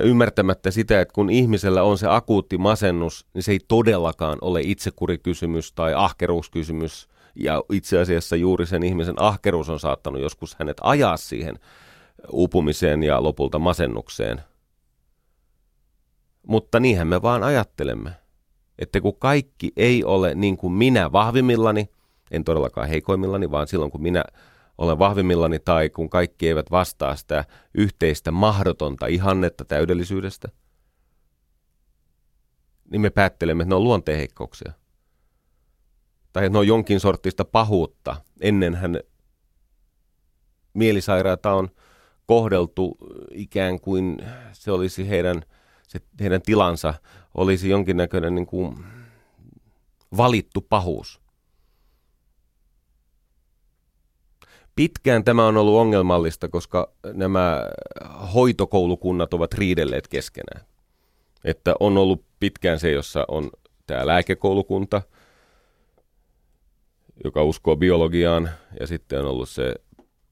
[0.04, 5.72] ymmärtämättä sitä, että kun ihmisellä on se akuutti masennus, niin se ei todellakaan ole itsekurikysymys
[5.74, 7.08] tai ahkeruuskysymys.
[7.36, 11.60] Ja itse asiassa juuri sen ihmisen ahkeruus on saattanut joskus hänet ajaa siihen
[12.32, 14.42] uupumiseen ja lopulta masennukseen.
[16.48, 18.12] Mutta niinhän me vaan ajattelemme,
[18.80, 21.90] että kun kaikki ei ole niin kuin minä vahvimmillani,
[22.32, 24.24] en todellakaan heikoimmillani, vaan silloin kun minä
[24.78, 30.48] olen vahvimmillani tai kun kaikki eivät vastaa sitä yhteistä mahdotonta ihannetta täydellisyydestä,
[32.92, 34.74] niin me päättelemme, että ne on luonteenheikkouksia.
[36.34, 38.22] Tai että ne on jonkin sortista pahuutta.
[38.42, 39.00] Ennenhän
[40.74, 41.70] mielisairaata on
[42.26, 42.98] kohdeltu
[43.32, 44.18] ikään kuin
[44.54, 45.42] se olisi heidän,
[45.88, 46.94] se, heidän tilansa
[47.34, 48.86] olisi jonkinnäköinen niin kuin
[50.18, 51.25] valittu pahuus.
[54.76, 57.70] Pitkään tämä on ollut ongelmallista, koska nämä
[58.34, 60.66] hoitokoulukunnat ovat riidelleet keskenään.
[61.44, 63.50] Että on ollut pitkään se, jossa on
[63.88, 65.02] tämä lääkekoulukunta,
[67.24, 69.76] joka uskoo biologiaan, ja sitten on ollut se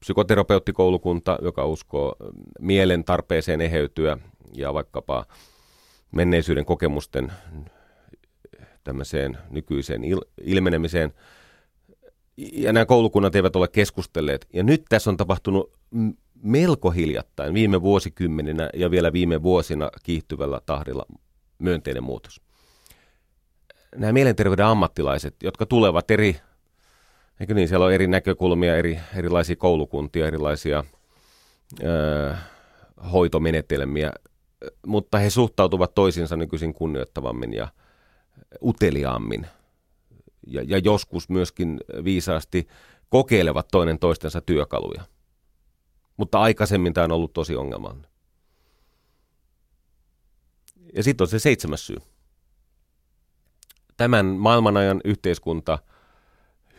[0.00, 2.16] psykoterapeuttikoulukunta, joka uskoo
[2.60, 4.18] mielen tarpeeseen eheytyä
[4.56, 5.26] ja vaikkapa
[6.10, 7.32] menneisyyden kokemusten
[8.84, 11.12] tämmöiseen nykyiseen il- ilmenemiseen–
[12.36, 14.46] ja nämä koulukunnat eivät ole keskustelleet.
[14.52, 15.72] Ja nyt tässä on tapahtunut
[16.42, 21.06] melko hiljattain, viime vuosikymmeninä ja vielä viime vuosina kiihtyvällä tahdilla
[21.58, 22.40] myönteinen muutos.
[23.96, 26.36] Nämä mielenterveyden ammattilaiset, jotka tulevat eri,
[27.40, 30.84] eikö niin, siellä on eri näkökulmia, eri, erilaisia koulukuntia, erilaisia
[31.82, 32.34] ö,
[33.12, 34.12] hoitomenetelmiä,
[34.86, 37.68] mutta he suhtautuvat toisiinsa nykyisin kunnioittavammin ja
[38.62, 39.46] uteliaammin–
[40.46, 42.68] ja, ja joskus myöskin viisaasti
[43.08, 45.02] kokeilevat toinen toistensa työkaluja.
[46.16, 48.10] Mutta aikaisemmin tämä on ollut tosi ongelmallinen.
[50.96, 51.96] Ja sitten on se seitsemäs syy.
[53.96, 55.78] Tämän maailmanajan yhteiskunta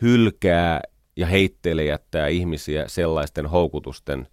[0.02, 0.80] hylkää
[1.16, 4.28] ja heittelee jättää ihmisiä sellaisten houkutusten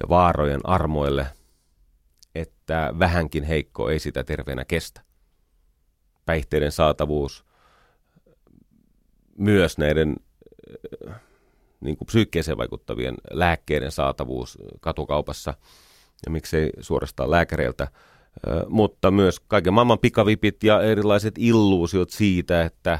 [0.00, 1.26] ja vaarojen armoille,
[2.34, 5.00] että vähänkin heikko ei sitä terveenä kestä.
[6.26, 7.44] Päihteiden saatavuus,
[9.38, 10.16] myös näiden
[11.08, 11.20] äh,
[11.80, 15.54] niin kuin psyykkeeseen vaikuttavien lääkkeiden saatavuus katukaupassa.
[16.26, 17.90] Ja miksei suorastaan lääkäreiltä, äh,
[18.68, 22.98] mutta myös kaiken maailman pikavipit ja erilaiset illuusiot siitä, että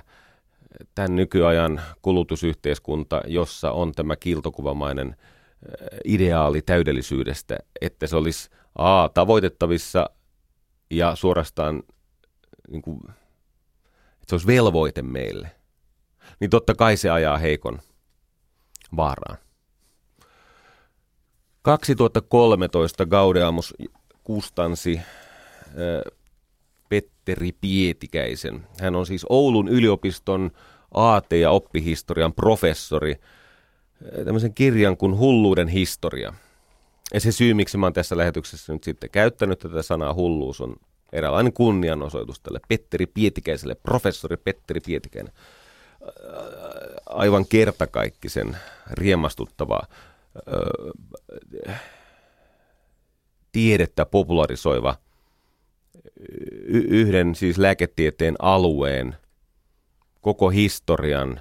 [0.95, 10.11] tämän nykyajan kulutusyhteiskunta, jossa on tämä kiiltokuvamainen äh, ideaali täydellisyydestä, että se olisi A, tavoitettavissa
[10.91, 11.83] ja suorastaan
[12.69, 13.01] niin kuin,
[14.13, 15.58] että se olisi velvoite meille
[16.41, 17.79] niin totta kai se ajaa heikon
[18.97, 19.39] vaaraan.
[21.63, 23.75] 2013 Gaudeamus
[24.25, 25.01] kustansi
[26.89, 28.67] Petteri Pietikäisen.
[28.81, 30.51] Hän on siis Oulun yliopiston
[30.95, 33.17] AT- ja oppihistorian professori
[34.25, 36.33] tämmöisen kirjan kuin Hulluuden historia.
[37.15, 40.77] Ja se syy, miksi mä oon tässä lähetyksessä nyt sitten käyttänyt tätä sanaa hulluus, on
[41.13, 45.35] eräänlainen kunnianosoitus tälle Petteri Pietikäiselle, professori Petteri Pietikäinen
[47.07, 48.57] aivan kertakaikkisen
[48.91, 49.81] riemastuttava
[53.53, 54.97] tiedettä popularisoiva
[56.69, 59.17] yhden siis lääketieteen alueen
[60.21, 61.41] koko historian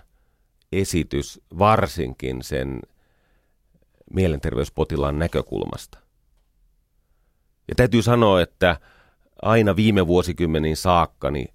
[0.72, 2.80] esitys varsinkin sen
[4.14, 6.00] mielenterveyspotilaan näkökulmasta.
[7.68, 8.80] Ja täytyy sanoa, että
[9.42, 11.54] aina viime vuosikymmeniin saakka, niin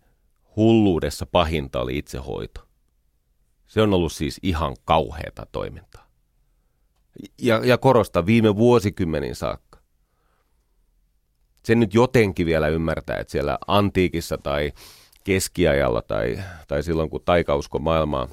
[0.56, 2.71] hulluudessa pahinta oli itsehoito.
[3.72, 6.06] Se on ollut siis ihan kauheata toimintaa.
[7.42, 9.78] Ja, ja korosta viime vuosikymmeniin saakka.
[11.64, 14.72] Sen nyt jotenkin vielä ymmärtää, että siellä antiikissa tai
[15.24, 18.28] keskiajalla tai, tai silloin kun taikausko maailmaa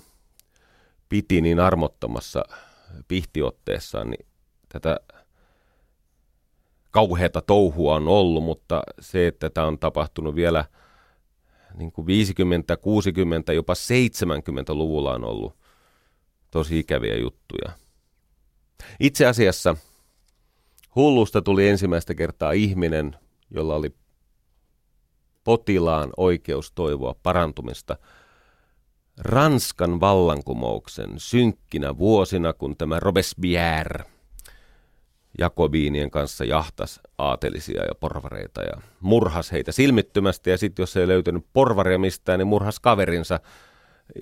[1.09, 2.43] piti niin armottomassa
[3.07, 4.25] pihtiotteessaan, niin
[4.69, 4.99] tätä
[6.91, 10.65] kauheata touhua on ollut, mutta se, että tämä on tapahtunut vielä
[11.73, 15.57] niin kuin 50, 60, jopa 70-luvulla on ollut
[16.51, 17.71] tosi ikäviä juttuja.
[18.99, 19.75] Itse asiassa
[20.95, 23.15] hullusta tuli ensimmäistä kertaa ihminen,
[23.51, 23.95] jolla oli
[25.43, 27.97] potilaan oikeus toivoa parantumista
[29.17, 34.18] Ranskan vallankumouksen synkkinä vuosina, kun tämä Robespierre
[35.39, 40.49] Jakobiinien kanssa jahtas aatelisia ja porvareita ja murhas heitä silmittömästi.
[40.49, 43.39] Ja sitten jos ei löytynyt porvaria mistään, niin murhas kaverinsa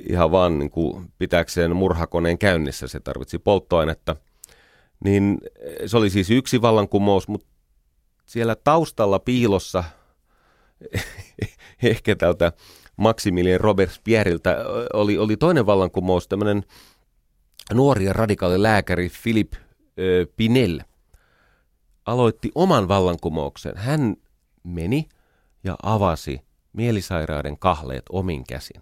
[0.10, 4.16] ihan vaan niin kuin pitääkseen murhakoneen käynnissä, se tarvitsi polttoainetta.
[5.04, 5.38] Niin
[5.86, 7.48] se oli siis yksi vallankumous, mutta
[8.26, 9.84] siellä taustalla piilossa
[11.84, 12.52] ehkä tältä
[12.98, 14.58] Maximilien Robespierriltä
[14.94, 16.64] oli, oli toinen vallankumous, tämmöinen
[17.74, 19.54] nuori ja radikaali lääkäri Philip
[20.36, 20.80] Pinel
[22.08, 23.78] aloitti oman vallankumouksen.
[23.78, 24.16] Hän
[24.64, 25.10] meni
[25.64, 26.42] ja avasi
[26.74, 28.82] mielisairaiden kahleet omin käsin.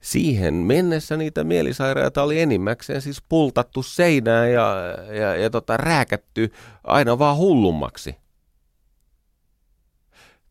[0.00, 4.76] Siihen mennessä niitä mielisairaita oli enimmäkseen siis pultattu seinään ja,
[5.20, 6.52] ja, ja tota, rääkätty
[6.84, 8.16] aina vaan hullummaksi.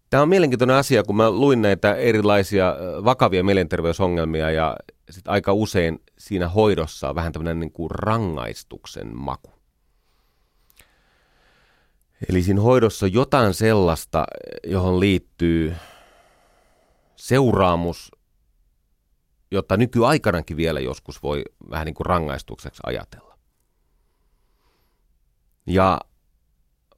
[0.10, 4.78] Tämä on mielenkiintoinen asia, kun mä luin näitä erilaisia vakavia mielenterveysongelmia ja
[5.10, 9.53] sit aika usein siinä hoidossa on vähän tämmöinen niin kuin rangaistuksen maku.
[12.30, 14.26] Eli siinä hoidossa jotain sellaista,
[14.68, 15.76] johon liittyy
[17.16, 18.12] seuraamus,
[19.52, 23.38] jotta nykyaikanakin vielä joskus voi vähän niin kuin rangaistukseksi ajatella.
[25.68, 26.00] Ja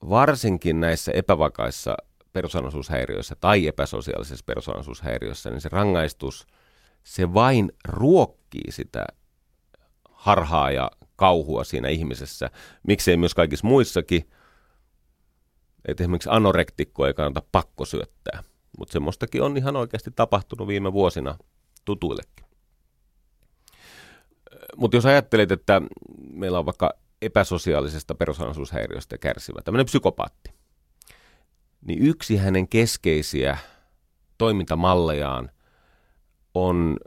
[0.10, 1.98] varsinkin näissä epävakaissa
[2.34, 6.48] persoonallisuushäiriöissä tai epäsosiaalisessa persoonallisuushäiriössä, niin se rangaistus,
[7.04, 9.06] se vain ruokkii sitä
[10.12, 12.50] harhaa ja kauhua siinä ihmisessä.
[12.88, 14.30] Miksei myös kaikissa muissakin.
[15.88, 18.44] Että esimerkiksi anorektikko ei kannata pakko syöttää.
[18.78, 21.38] Mutta semmoistakin on ihan oikeasti tapahtunut viime vuosina
[21.86, 22.46] tutuillekin.
[24.78, 25.82] Mutta jos ajattelet, että
[26.32, 30.52] meillä on vaikka epäsosiaalisesta persoonallisuushäiriöstä kärsivä, tämmöinen psykopaatti,
[31.82, 33.58] niin yksi hänen keskeisiä
[34.38, 35.52] toimintamallejaan
[36.54, 36.98] on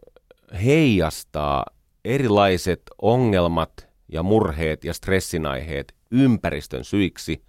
[0.65, 1.67] heijastaa
[2.05, 7.45] erilaiset ongelmat ja murheet ja stressinaiheet ympäristön syiksi.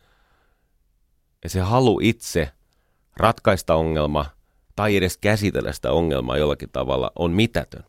[1.43, 2.51] Ja se halu itse
[3.17, 4.25] ratkaista ongelma
[4.75, 7.83] tai edes käsitellä sitä ongelmaa jollakin tavalla on mitätön.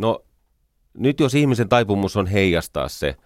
[0.00, 0.24] No
[0.94, 3.16] nyt jos ihmisen taipumus on heijastaa se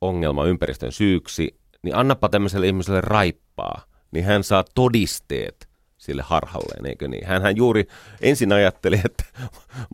[0.00, 7.08] ongelma ympäristön syyksi, niin annapa tämmöiselle ihmiselle raippaa, niin hän saa todisteet sille harhalleen, eikö
[7.08, 7.26] niin?
[7.26, 7.86] Hänhän juuri
[8.20, 9.24] ensin ajatteli, että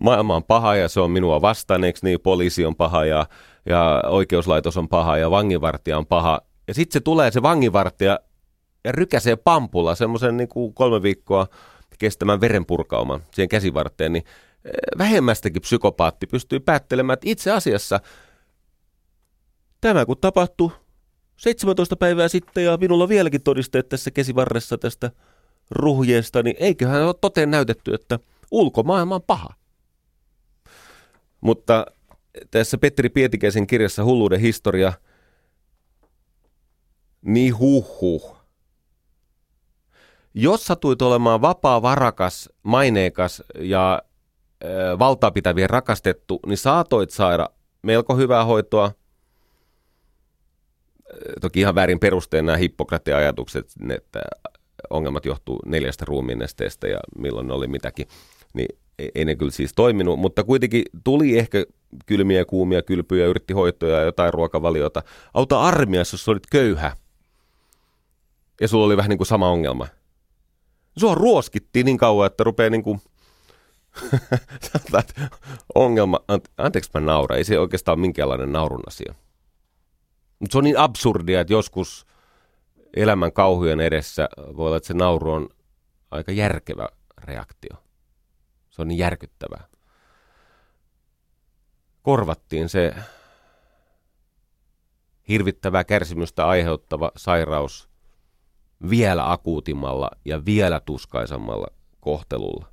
[0.00, 2.20] maailma on paha ja se on minua vastaan, eikö niin?
[2.20, 3.26] Poliisi on paha ja,
[3.66, 6.40] ja oikeuslaitos on paha ja vanginvartija on paha.
[6.72, 8.18] Ja sitten se tulee se vanginvartija
[8.84, 11.46] ja rykäsee pampulla semmoisen niin kuin kolme viikkoa
[11.98, 14.24] kestämään verenpurkauman siihen käsivarteen, niin
[14.64, 18.00] eh, vähemmästäkin psykopaatti pystyy päättelemään, että itse asiassa
[19.80, 20.72] tämä kun tapahtuu
[21.36, 25.10] 17 päivää sitten ja minulla on vieläkin todisteet tässä käsivarressa tästä
[25.70, 28.18] ruhjeesta, niin eiköhän ole toteen näytetty, että
[28.50, 29.48] ulkomaailma on paha.
[31.40, 31.86] Mutta
[32.50, 34.92] tässä Petteri Pietikäisen kirjassa Hulluuden historia,
[37.22, 38.36] niin huh
[40.34, 44.02] Jos satuit olemaan vapaa, varakas, maineikas ja
[44.64, 47.50] äh, valtaa pitävien rakastettu, niin saatoit saada
[47.82, 48.92] melko hyvää hoitoa–
[51.40, 54.20] toki ihan väärin perusteen nämä Hippokratia-ajatukset, että
[54.90, 58.06] ongelmat johtuu neljästä ruumiinesteestä ja milloin ne oli mitäkin,
[58.54, 58.68] niin
[59.14, 61.64] ei ne kyllä siis toiminut, mutta kuitenkin tuli ehkä
[62.06, 65.02] kylmiä, kuumia kylpyjä, yritti hoitoja ja jotain ruokavaliota.
[65.34, 66.96] Auta armiassa, jos olit köyhä
[68.62, 69.86] ja sulla oli vähän niin kuin sama ongelma.
[70.98, 73.00] Sua ruoskittiin niin kauan, että rupeaa niin kuin
[75.74, 76.20] ongelma,
[76.58, 79.14] anteeksi mä naura, ei se oikeastaan minkäänlainen naurun asia.
[80.38, 82.06] Mutta se on niin absurdia, että joskus
[82.96, 85.48] elämän kauhujen edessä voi olla, että se nauru on
[86.10, 86.88] aika järkevä
[87.18, 87.84] reaktio.
[88.70, 89.64] Se on niin järkyttävää.
[92.02, 92.94] Korvattiin se
[95.28, 97.91] hirvittävää kärsimystä aiheuttava sairaus
[98.90, 101.66] vielä akuutimmalla ja vielä tuskaisammalla
[102.00, 102.72] kohtelulla.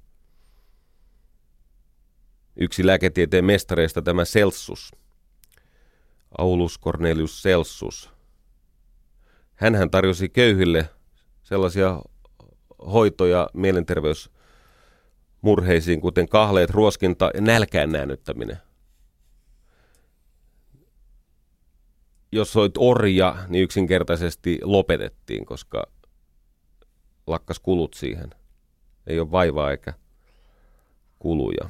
[2.55, 4.91] Yksi lääketieteen mestareista tämä Celsus,
[6.37, 8.09] Aulus Cornelius Celsus,
[9.55, 10.89] hän tarjosi köyhille
[11.43, 12.01] sellaisia
[12.91, 18.57] hoitoja mielenterveysmurheisiin, kuten kahleet, ruoskinta ja nälkään näännyttäminen.
[22.31, 25.83] Jos olit orja, niin yksinkertaisesti lopetettiin, koska
[27.29, 28.29] lakkas kulut siihen.
[29.07, 29.93] Ei ole vaivaa eikä
[31.19, 31.69] kuluja.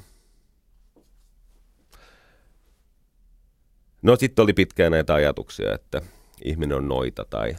[4.01, 6.01] No sitten oli pitkään näitä ajatuksia, että
[6.43, 7.55] ihminen on noita tai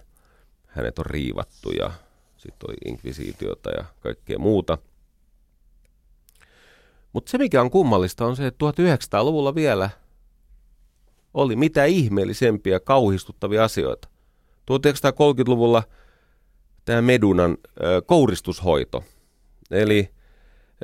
[0.66, 1.90] hänet on riivattu ja
[2.36, 4.78] sitten oli inkvisiitiota ja kaikkea muuta.
[7.12, 9.90] Mutta se mikä on kummallista on se, että 1900-luvulla vielä
[11.34, 14.08] oli mitä ihmeellisempiä, kauhistuttavia asioita.
[14.70, 15.82] 1930-luvulla
[16.84, 17.58] tämä Medunan
[18.06, 19.04] kouristushoito,
[19.70, 20.10] eli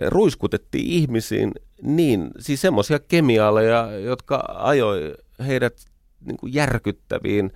[0.06, 5.14] ruiskutettiin ihmisiin niin, siis semmoisia kemiaaleja, jotka ajoi
[5.46, 5.84] heidät
[6.24, 7.52] niin kuin järkyttäviin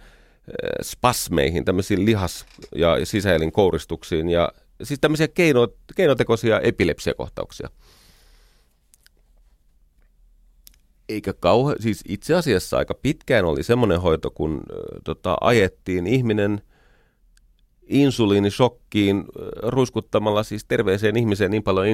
[0.82, 7.68] spasmeihin, tämmöisiin lihas- ja sisäelin kouristuksiin ja siis tämmöisiä keino, keinotekoisia epilepsiakohtauksia.
[11.08, 14.62] Eikä kauhe, siis itse asiassa aika pitkään oli semmoinen hoito, kun
[15.04, 16.62] tota, ajettiin ihminen
[17.86, 19.24] insuliinishokkiin
[19.62, 21.86] ruiskuttamalla siis terveeseen ihmiseen niin paljon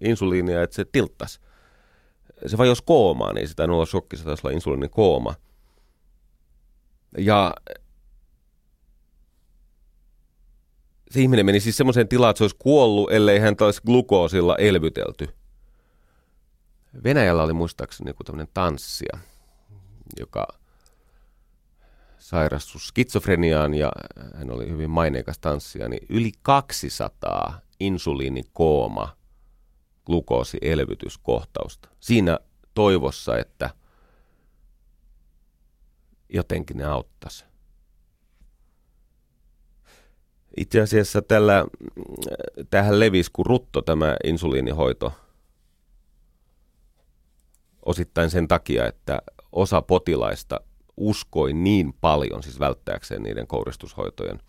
[0.00, 1.40] insuliinia, että se tilttas.
[2.46, 5.34] Se vajosi koomaan, niin sitä olla shokki, se taisi olla insuliinin kooma.
[7.18, 7.54] Ja
[11.10, 15.28] se ihminen meni siis semmoiseen tilaan, että se olisi kuollut, ellei hän olisi glukoosilla elvytelty.
[17.04, 19.18] Venäjällä oli muistaakseni joku tämmöinen tanssia,
[20.18, 20.46] joka
[22.30, 23.92] sairastui skitsofreniaan ja
[24.34, 29.16] hän oli hyvin maineikas tanssia, niin yli 200 insuliinikooma
[30.06, 31.88] glukoosielvytyskohtausta.
[32.00, 32.38] Siinä
[32.74, 33.70] toivossa, että
[36.28, 37.44] jotenkin ne auttaisi.
[40.56, 41.66] Itse asiassa tällä,
[42.70, 45.12] tähän levisi kuin rutto tämä insuliinihoito
[47.86, 49.22] osittain sen takia, että
[49.52, 50.60] osa potilaista
[51.00, 54.40] uskoi niin paljon, siis välttääkseen niiden kouristushoitojen,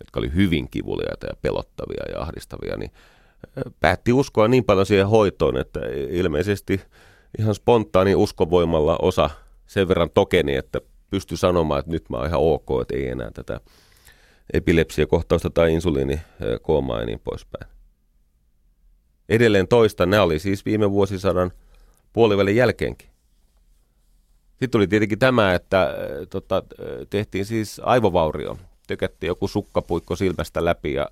[0.00, 2.90] jotka oli hyvin kivuliaita ja pelottavia ja ahdistavia, niin
[3.80, 5.80] päätti uskoa niin paljon siihen hoitoon, että
[6.10, 6.80] ilmeisesti
[7.38, 9.30] ihan spontaani uskovoimalla osa
[9.66, 10.80] sen verran tokeni, että
[11.10, 13.60] pystyi sanomaan, että nyt mä oon ihan ok, että ei enää tätä
[14.52, 17.70] epilepsiakohtausta tai insuliinikoomaa ja niin poispäin.
[19.28, 21.50] Edelleen toista, nämä oli siis viime vuosisadan
[22.12, 23.13] puolivälin jälkeenkin.
[24.54, 25.96] Sitten tuli tietenkin tämä, että äh,
[26.30, 28.58] tota, äh, tehtiin siis aivovaurio.
[28.86, 31.08] Tykättiin joku sukkapuikko silmästä läpi ja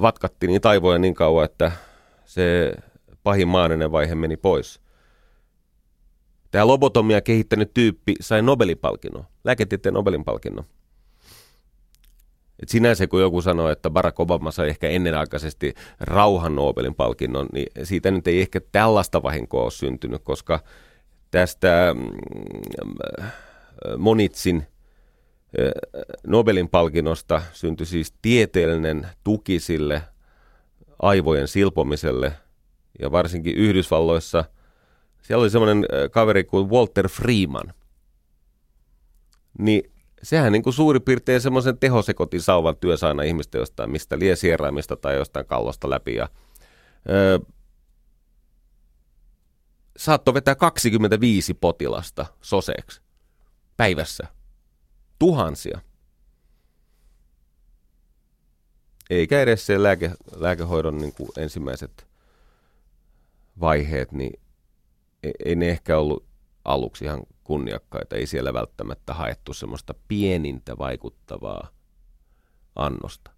[0.00, 1.72] vatkattiin niin taivoja niin kauan, että
[2.24, 2.74] se
[3.22, 4.80] pahin maaninen vaihe meni pois.
[6.50, 10.64] Tämä lobotomia kehittänyt tyyppi sai Nobelin palkinnon, lääketieteen Nobelin palkinnon.
[12.62, 17.66] Et sinänsä kun joku sanoo, että Barack Obama sai ehkä ennenaikaisesti rauhan Nobelin palkinnon, niin
[17.82, 20.60] siitä nyt ei ehkä tällaista vahinkoa ole syntynyt, koska
[21.30, 22.10] tästä mm,
[23.98, 24.66] Monitsin
[26.26, 30.02] Nobelin palkinnosta syntyi siis tieteellinen tuki sille
[31.02, 32.32] aivojen silpomiselle
[32.98, 34.44] ja varsinkin Yhdysvalloissa
[35.22, 37.74] siellä oli semmoinen kaveri kuin Walter Freeman.
[39.58, 44.96] Niin sehän niin kuin suurin piirtein semmoisen tehosekotin sauvan työ aina ihmistä jostain, mistä liesieraimista
[44.96, 46.14] tai jostain kallosta läpi.
[46.14, 46.28] Ja,
[47.10, 47.38] öö,
[50.00, 53.00] saattoi vetää 25 potilasta soseeksi
[53.76, 54.26] päivässä.
[55.18, 55.80] Tuhansia.
[59.10, 62.06] Eikä edes se lääke, lääkehoidon niin kuin ensimmäiset
[63.60, 64.40] vaiheet, niin
[65.22, 66.26] ei, ei ne ehkä ollut
[66.64, 68.16] aluksi ihan kunniakkaita.
[68.16, 71.68] Ei siellä välttämättä haettu semmoista pienintä vaikuttavaa
[72.76, 73.30] annosta.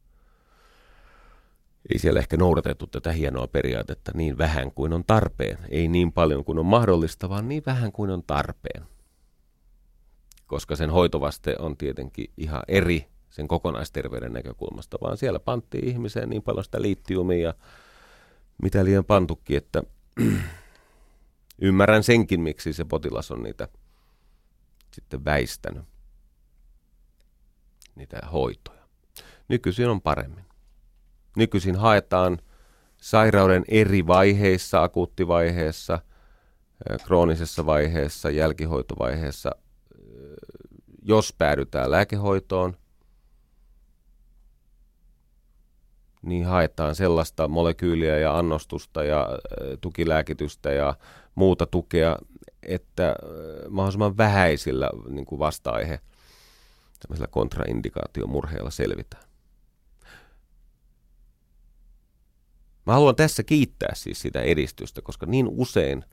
[1.90, 5.58] Ei siellä ehkä noudatettu tätä hienoa periaatetta niin vähän kuin on tarpeen.
[5.68, 8.82] Ei niin paljon kuin on mahdollista, vaan niin vähän kuin on tarpeen.
[10.46, 16.42] Koska sen hoitovaste on tietenkin ihan eri sen kokonaisterveyden näkökulmasta, vaan siellä panttiin ihmiseen niin
[16.42, 17.54] paljon sitä liittiumia ja
[18.62, 19.82] mitä liian pantukki, että
[21.62, 23.68] ymmärrän senkin, miksi se potilas on niitä
[24.92, 25.84] sitten väistänyt
[27.94, 28.82] niitä hoitoja.
[29.48, 30.51] Nykyisin on paremmin.
[31.36, 32.38] Nykyisin haetaan
[32.96, 35.98] sairauden eri vaiheissa, akuuttivaiheessa,
[37.04, 39.50] kroonisessa vaiheessa, jälkihoitovaiheessa,
[41.02, 42.76] jos päädytään lääkehoitoon,
[46.22, 49.28] niin haetaan sellaista molekyyliä ja annostusta ja
[49.80, 50.94] tukilääkitystä ja
[51.34, 52.16] muuta tukea,
[52.62, 53.16] että
[53.68, 56.00] mahdollisimman vähäisillä niin kuin vasta-aihe
[57.00, 59.31] tämmöisellä kontraindikaatiomurheella selvitään.
[62.86, 66.04] Mä haluan tässä kiittää siis sitä edistystä, koska niin usein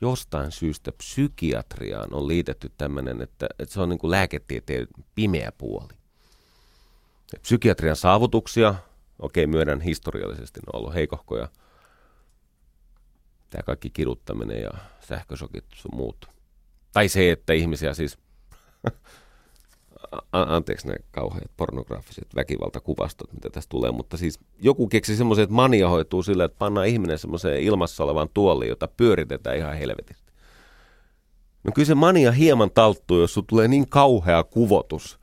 [0.00, 5.92] jostain syystä psykiatriaan on liitetty tämmöinen, että, että se on niin kuin lääketieteen pimeä puoli.
[7.40, 8.74] Psykiatrian saavutuksia,
[9.18, 11.48] okei, myönnän historiallisesti ne on ollut heikohkoja.
[13.50, 14.70] Tämä kaikki kiduttaminen ja
[15.08, 16.26] sähkösokit sun muut.
[16.92, 18.18] Tai se, että ihmisiä siis
[20.32, 25.88] anteeksi ne kauheat pornografiset väkivaltakuvastot, mitä tästä tulee, mutta siis joku keksi semmoisen, että mania
[25.88, 30.32] hoituu sillä, että pannaan ihminen semmoiseen ilmassa olevaan tuoliin, jota pyöritetään ihan helvetisti.
[31.64, 35.18] No kyllä se mania hieman talttuu, jos sulla tulee niin kauhea kuvotus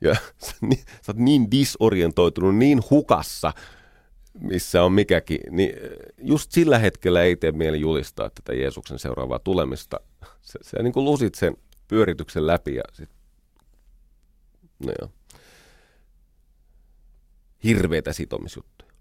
[0.00, 0.14] ja
[0.44, 3.52] sä, niin, sä oot niin disorientoitunut, niin hukassa,
[4.40, 5.72] missä on mikäkin, niin
[6.18, 10.00] just sillä hetkellä ei tee mieli julistaa tätä Jeesuksen seuraavaa tulemista.
[10.40, 11.56] Se, se niin kuin lusit sen
[11.88, 13.10] pyörityksen läpi ja sit
[14.78, 15.12] No joo.
[17.64, 18.92] Hirveitä sitomisjuttuja.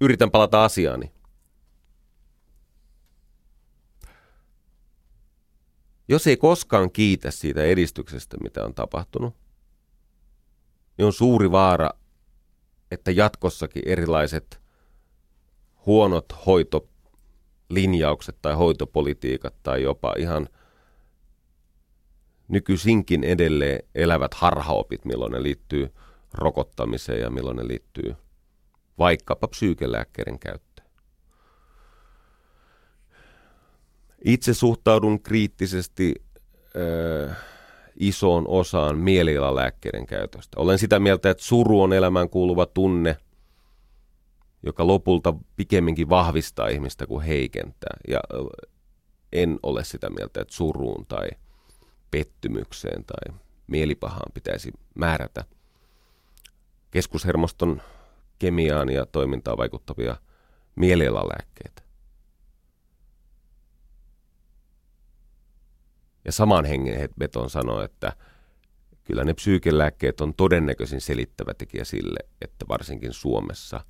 [0.00, 1.12] Yritän palata asiaani.
[6.08, 9.34] Jos ei koskaan kiitä siitä edistyksestä, mitä on tapahtunut,
[10.98, 11.90] niin on suuri vaara,
[12.90, 14.60] että jatkossakin erilaiset
[15.86, 20.48] huonot hoitolinjaukset tai hoitopolitiikat tai jopa ihan–
[22.48, 25.92] nykyisinkin edelleen elävät harhaopit, milloin ne liittyy
[26.34, 28.16] rokottamiseen ja milloin ne liittyy
[28.98, 30.88] vaikkapa psyykelääkkeiden käyttöön.
[34.24, 36.14] Itse suhtaudun kriittisesti
[37.28, 37.36] äh,
[37.96, 40.60] isoon osaan mielialalääkkeiden käytöstä.
[40.60, 43.16] Olen sitä mieltä, että suru on elämään kuuluva tunne,
[44.62, 47.96] joka lopulta pikemminkin vahvistaa ihmistä kuin heikentää.
[48.08, 48.20] Ja
[49.32, 51.28] en ole sitä mieltä, että suruun tai–
[52.10, 53.34] pettymykseen tai
[53.66, 55.44] mielipahaan pitäisi määrätä
[56.90, 57.82] keskushermoston
[58.38, 60.16] kemiaan ja toimintaan vaikuttavia
[60.76, 61.82] mielialalääkkeitä.
[66.24, 68.12] Ja saman hengen Beton sanoi, että
[69.04, 73.80] kyllä ne psyykelääkkeet on todennäköisin selittävä tekijä sille, että varsinkin Suomessa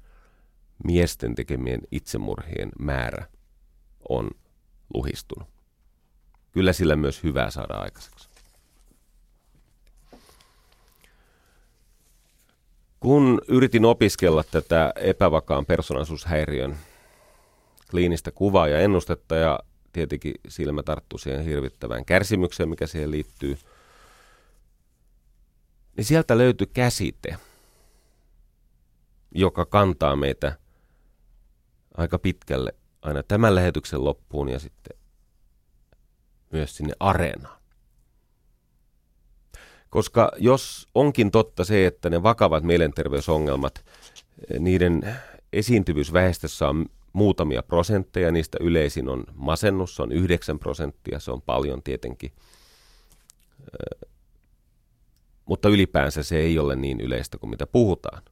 [0.84, 3.26] miesten tekemien itsemurhien määrä
[4.08, 4.30] on
[4.94, 5.55] luhistunut
[6.56, 8.28] kyllä sillä myös hyvää saada aikaiseksi.
[13.00, 16.76] Kun yritin opiskella tätä epävakaan persoonallisuushäiriön
[17.90, 19.60] kliinistä kuvaa ja ennustetta ja
[19.92, 23.58] tietenkin silmä tarttuu siihen hirvittävään kärsimykseen, mikä siihen liittyy,
[25.96, 27.36] niin sieltä löytyi käsite,
[29.34, 30.58] joka kantaa meitä
[31.96, 34.95] aika pitkälle aina tämän lähetyksen loppuun ja sitten
[36.56, 37.60] myös sinne areenaan.
[39.90, 43.84] Koska jos onkin totta se, että ne vakavat mielenterveysongelmat,
[44.58, 45.16] niiden
[45.52, 51.42] esiintyvyys väestössä on muutamia prosentteja, niistä yleisin on masennus, se on 9 prosenttia, se on
[51.42, 52.32] paljon tietenkin.
[55.46, 58.22] Mutta ylipäänsä se ei ole niin yleistä kuin mitä puhutaan.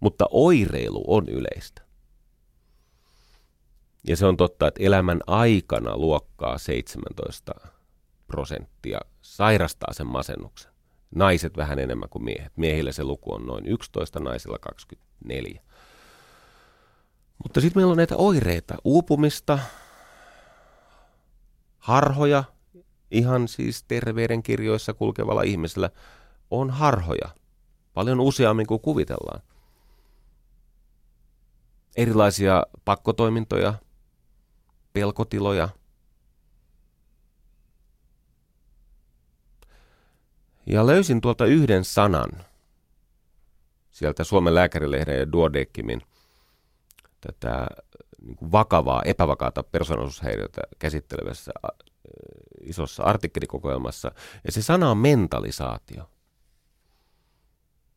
[0.00, 1.85] Mutta oireilu on yleistä.
[4.08, 7.54] Ja se on totta, että elämän aikana luokkaa 17
[8.26, 10.72] prosenttia sairastaa sen masennuksen.
[11.14, 12.52] Naiset vähän enemmän kuin miehet.
[12.56, 15.62] Miehillä se luku on noin 11, naisilla 24.
[17.42, 19.58] Mutta sitten meillä on näitä oireita, uupumista,
[21.78, 22.44] harhoja,
[23.10, 25.90] ihan siis terveydenkirjoissa kulkevalla ihmisellä
[26.50, 27.28] on harhoja,
[27.94, 29.40] paljon useammin kuin kuvitellaan.
[31.96, 33.74] Erilaisia pakkotoimintoja,
[34.96, 35.68] pelkotiloja.
[40.66, 42.30] Ja löysin tuolta yhden sanan
[43.90, 46.02] sieltä Suomen lääkärilehden ja Duodeckimin
[47.20, 47.66] tätä
[48.22, 51.52] niin kuin vakavaa, epävakaata persoonallisuushäiriötä käsittelevässä
[52.60, 54.10] isossa artikkelikokoelmassa.
[54.44, 56.10] Ja se sana on mentalisaatio.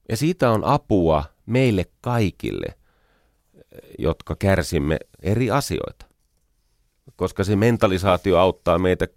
[0.10, 2.78] Ja siitä on apua meille kaikille,
[4.00, 6.09] jotka kärsimme eri asioita
[7.20, 9.08] koska se mentalisaatio auttaa meitä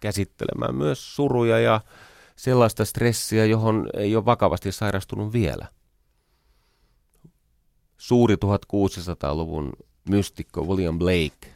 [0.00, 1.80] käsittelemään myös suruja ja
[2.36, 5.66] sellaista stressiä, johon ei ole vakavasti sairastunut vielä.
[7.98, 9.72] Suuri 1600-luvun
[10.08, 11.54] mystikko William Blake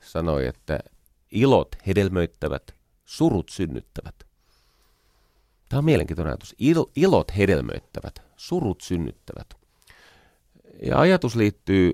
[0.00, 0.78] sanoi, että
[1.30, 4.14] ilot hedelmöittävät, surut synnyttävät.
[5.68, 6.52] Tämä on mielenkiintoinen ajatus.
[6.52, 9.54] Il- ilot hedelmöittävät, surut synnyttävät.
[10.82, 11.92] Ja ajatus liittyy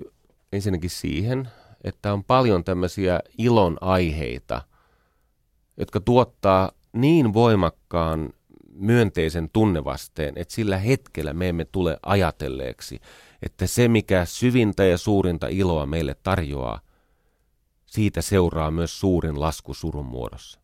[0.51, 1.49] ensinnäkin siihen,
[1.83, 4.61] että on paljon tämmöisiä ilon aiheita,
[5.77, 8.29] jotka tuottaa niin voimakkaan
[8.73, 12.99] myönteisen tunnevasteen, että sillä hetkellä me emme tule ajatelleeksi,
[13.41, 16.79] että se mikä syvintä ja suurinta iloa meille tarjoaa,
[17.85, 20.59] siitä seuraa myös suurin lasku surun muodossa.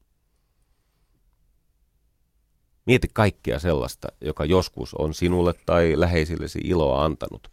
[2.86, 7.52] Mieti kaikkea sellaista, joka joskus on sinulle tai läheisillesi iloa antanut.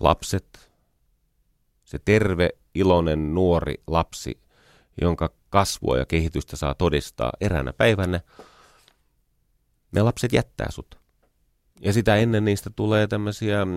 [0.00, 0.70] Lapset,
[1.84, 4.40] se terve, iloinen nuori lapsi,
[5.00, 8.20] jonka kasvua ja kehitystä saa todistaa eräänä päivänä,
[9.92, 11.00] ne lapset jättää sut.
[11.80, 13.72] Ja sitä ennen niistä tulee tämmöisiä mm,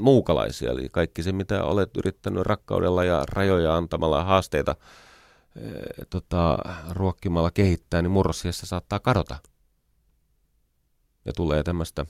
[0.00, 4.76] muukalaisia, eli kaikki se, mitä olet yrittänyt rakkaudella ja rajoja antamalla haasteita
[5.56, 5.60] e,
[6.10, 6.58] tota,
[6.90, 9.38] ruokkimalla kehittää, niin murrosiassa saattaa kadota.
[11.24, 12.06] Ja tulee tämmöistä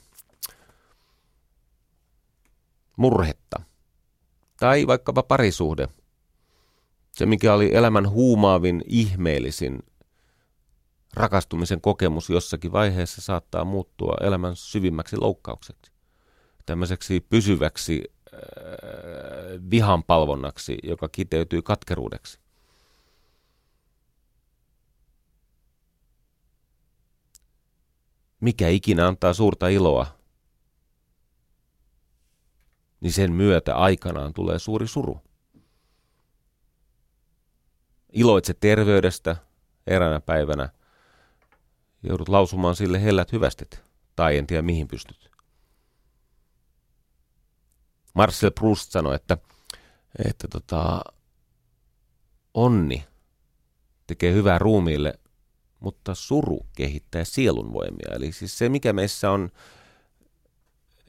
[2.96, 3.62] murhetta.
[4.58, 5.88] Tai vaikkapa parisuhde.
[7.20, 9.78] Se, mikä oli elämän huumaavin, ihmeellisin
[11.14, 15.92] rakastumisen kokemus jossakin vaiheessa saattaa muuttua elämän syvimmäksi loukkaukseksi.
[16.66, 18.02] Tämmöiseksi pysyväksi
[18.34, 18.40] äh,
[19.70, 22.38] vihanpalvonnaksi, joka kiteytyy katkeruudeksi.
[28.40, 30.06] Mikä ikinä antaa suurta iloa,
[33.00, 35.29] niin sen myötä aikanaan tulee suuri suru.
[38.12, 39.36] Iloitse terveydestä
[39.86, 40.68] eräänä päivänä–
[42.02, 43.82] joudut lausumaan sille hellät hyvästit,
[44.16, 45.30] tai en tiedä mihin pystyt.
[48.14, 49.38] Marcel Proust sanoi, että,
[50.24, 51.00] että tota,
[52.54, 53.04] onni
[54.06, 55.18] tekee hyvää ruumiille,
[55.80, 58.14] mutta suru kehittää sielun voimia.
[58.14, 59.50] Eli siis se, mikä meissä on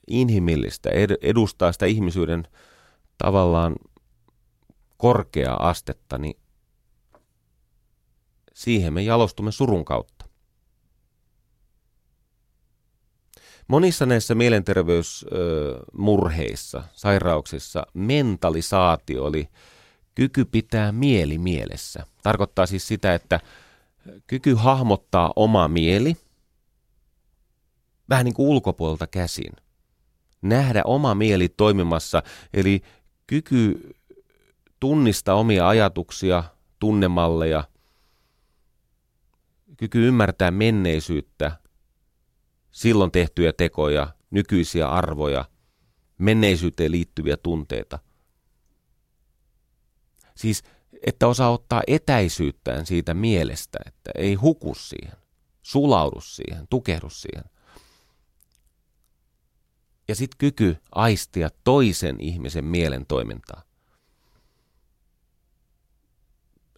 [0.07, 0.89] inhimillistä,
[1.21, 2.47] edustaa sitä ihmisyyden
[3.17, 3.75] tavallaan
[4.97, 6.40] korkeaa astetta, niin
[8.61, 10.25] siihen me jalostumme surun kautta.
[13.67, 19.47] Monissa näissä mielenterveysmurheissa, sairauksissa mentalisaatio oli
[20.15, 22.05] kyky pitää mieli mielessä.
[22.23, 23.39] Tarkoittaa siis sitä, että
[24.27, 26.15] kyky hahmottaa oma mieli
[28.09, 29.51] vähän niin kuin ulkopuolelta käsin.
[30.41, 32.81] Nähdä oma mieli toimimassa, eli
[33.27, 33.95] kyky
[34.79, 36.43] tunnistaa omia ajatuksia,
[36.79, 37.63] tunnemalleja,
[39.81, 41.57] kyky ymmärtää menneisyyttä
[42.71, 45.45] silloin tehtyjä tekoja, nykyisiä arvoja,
[46.17, 47.99] menneisyyteen liittyviä tunteita.
[50.35, 50.63] Siis,
[51.05, 55.17] että osaa ottaa etäisyyttään siitä mielestä, että ei huku siihen,
[55.61, 57.43] sulaudu siihen, tukehdu siihen.
[60.07, 63.63] Ja sitten kyky aistia toisen ihmisen mielen toimintaa.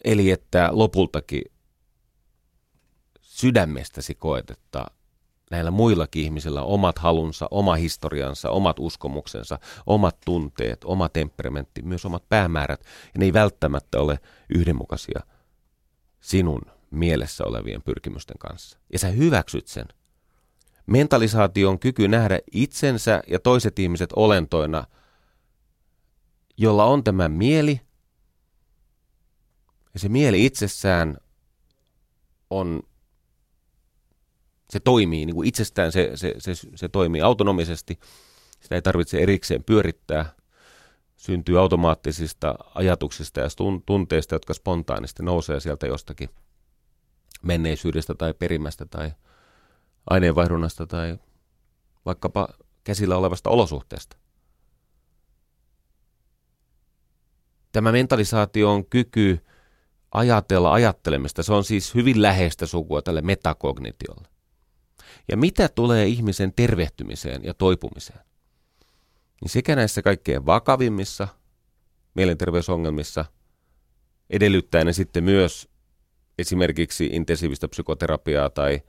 [0.04, 1.53] Eli että lopultakin
[3.44, 4.86] sydämestäsi koet, että
[5.52, 12.30] näillä muillakin ihmisillä omat halunsa, oma historiansa, omat uskomuksensa, omat tunteet, oma temperamentti, myös omat
[12.30, 12.80] päämäärät.
[12.82, 14.20] Ja ne ei välttämättä ole
[14.56, 15.22] yhdenmukaisia
[16.22, 18.78] sinun mielessä olevien pyrkimysten kanssa.
[18.94, 19.86] Ja sä hyväksyt sen.
[20.86, 24.88] Mentalisaatio on kyky nähdä itsensä ja toiset ihmiset olentoina,
[26.58, 27.82] jolla on tämä mieli.
[29.94, 31.18] Ja se mieli itsessään
[32.50, 32.84] on
[34.70, 38.00] se toimii niin kuin itsestään, se, se, se, se toimii autonomisesti.
[38.62, 40.34] Sitä ei tarvitse erikseen pyörittää.
[41.18, 43.48] Syntyy automaattisista ajatuksista ja
[43.86, 46.30] tunteista, jotka spontaanisti nousee sieltä jostakin
[47.42, 49.12] menneisyydestä tai perimästä tai
[50.10, 51.18] aineenvaihdunnasta tai
[52.06, 52.48] vaikkapa
[52.84, 54.18] käsillä olevasta olosuhteesta.
[57.72, 59.40] Tämä mentalisaatio on kyky
[60.12, 61.44] ajatella ajattelemista.
[61.44, 64.33] Se on siis hyvin läheistä sukua tälle metakognitiolle.
[65.32, 68.20] Ja mitä tulee ihmisen tervehtymiseen ja toipumiseen?
[69.42, 71.28] Niin sekä näissä kaikkein vakavimmissa
[72.16, 73.26] mielenterveysongelmissa
[74.30, 75.70] edellyttää ne sitten myös
[76.38, 78.82] esimerkiksi intensiivistä psykoterapiaa tai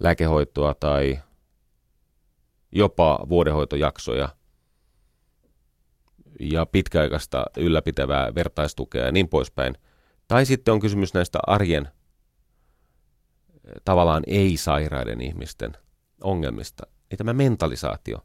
[0.00, 1.18] lääkehoitoa tai
[2.72, 4.28] jopa vuodehoitojaksoja
[6.40, 9.74] ja pitkäaikaista ylläpitävää vertaistukea ja niin poispäin.
[10.28, 11.88] Tai sitten on kysymys näistä arjen
[13.84, 15.76] tavallaan ei-sairaiden ihmisten
[16.24, 18.18] ongelmista, niin tämä mentalisaatio,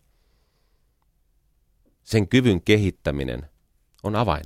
[2.03, 3.49] sen kyvyn kehittäminen
[4.03, 4.43] on avain.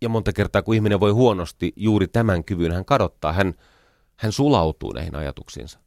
[0.00, 3.54] Ja monta kertaa, kun ihminen voi huonosti, juuri tämän kyvyn hän kadottaa, hän,
[4.16, 5.78] hän sulautuu näihin ajatuksiinsa.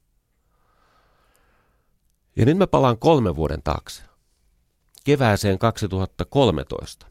[2.36, 4.04] Ja nyt mä palaan kolmen vuoden taakse.
[5.04, 7.08] Kevääseen 2013,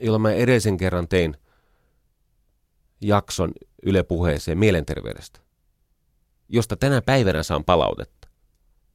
[0.00, 1.36] jolloin mä edellisen kerran tein
[3.00, 5.40] jakson Yle puheeseen mielenterveydestä,
[6.48, 8.28] josta tänä päivänä saan palautetta.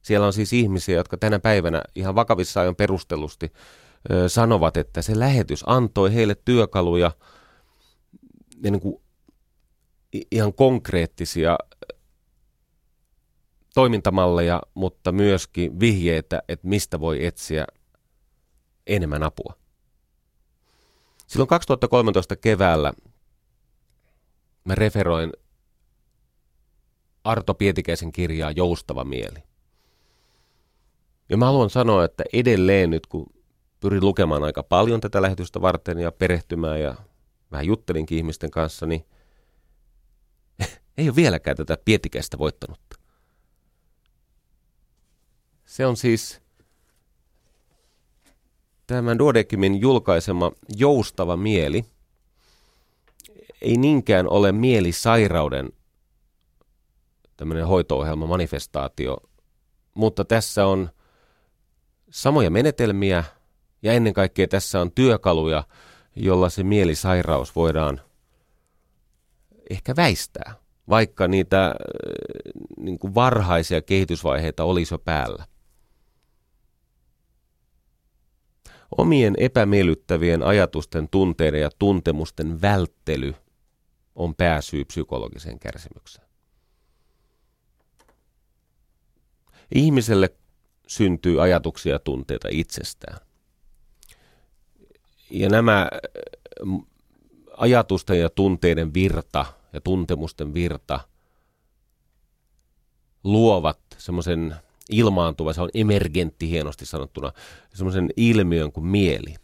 [0.02, 3.52] Siellä on siis ihmisiä, jotka tänä päivänä ihan vakavissa ajan perustellusti
[4.10, 7.12] ö, sanovat, että se lähetys antoi heille työkaluja
[8.62, 9.02] ja niin kuin
[10.30, 11.58] ihan konkreettisia
[13.74, 17.64] toimintamalleja, mutta myöskin vihjeitä, että mistä voi etsiä
[18.86, 19.54] enemmän apua.
[21.26, 22.92] Silloin 2013 keväällä
[24.64, 25.32] mä referoin
[27.24, 29.42] Arto Pietikäisen kirjaa Joustava mieli.
[31.28, 33.26] Ja mä haluan sanoa, että edelleen nyt kun
[33.80, 36.94] pyrin lukemaan aika paljon tätä lähetystä varten ja perehtymään ja
[37.50, 39.04] vähän juttelinkin ihmisten kanssa, niin
[40.98, 42.96] ei ole vieläkään tätä Pietikäistä voittanutta.
[45.64, 46.40] Se on siis
[48.86, 51.84] tämän Duodecimin julkaisema Joustava mieli
[53.62, 55.72] ei niinkään ole mielisairauden
[57.36, 59.16] tämmöinen hoito-ohjelma, manifestaatio,
[59.94, 60.90] mutta tässä on
[62.10, 63.24] samoja menetelmiä
[63.82, 65.64] ja ennen kaikkea tässä on työkaluja,
[66.16, 68.00] jolla se mielisairaus voidaan
[69.70, 70.54] ehkä väistää,
[70.88, 71.74] vaikka niitä
[72.76, 75.46] niin kuin varhaisia kehitysvaiheita olisi jo päällä.
[78.98, 83.34] Omien epämiellyttävien ajatusten, tunteiden ja tuntemusten välttely
[84.14, 86.26] on pääsyy psykologiseen kärsimykseen.
[89.74, 90.34] Ihmiselle
[90.86, 93.18] syntyy ajatuksia ja tunteita itsestään.
[95.30, 95.90] Ja nämä
[97.56, 101.00] ajatusten ja tunteiden virta ja tuntemusten virta
[103.24, 104.54] luovat semmoisen
[104.90, 107.32] ilmaantuva, se on emergentti hienosti sanottuna,
[107.74, 109.34] semmoisen ilmiön kuin mieli.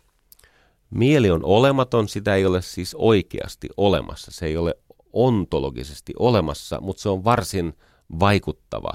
[0.91, 4.31] Mieli on olematon, sitä ei ole siis oikeasti olemassa.
[4.31, 4.75] Se ei ole
[5.13, 7.73] ontologisesti olemassa, mutta se on varsin
[8.21, 8.93] vaikuttava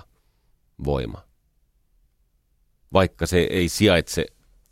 [0.86, 1.22] voima.
[2.94, 4.26] Vaikka se ei sijaitse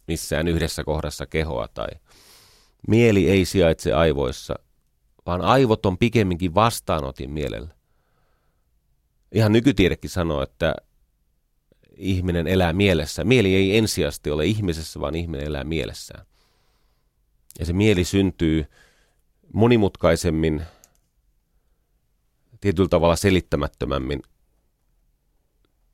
[0.07, 1.87] missään yhdessä kohdassa kehoa tai
[2.87, 4.55] mieli ei sijaitse aivoissa,
[5.25, 7.75] vaan aivot on pikemminkin vastaanotin mielellä.
[9.31, 10.75] Ihan nykytiedekin sanoo, että
[11.97, 13.23] ihminen elää mielessä.
[13.23, 16.25] Mieli ei ensisijaisesti ole ihmisessä, vaan ihminen elää mielessään.
[17.59, 18.65] Ja se mieli syntyy
[19.53, 20.63] monimutkaisemmin,
[22.61, 24.21] tietyllä tavalla selittämättömämmin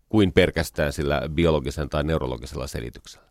[0.09, 3.27] kuin pelkästään sillä biologisen tai neurologisella selityksellä.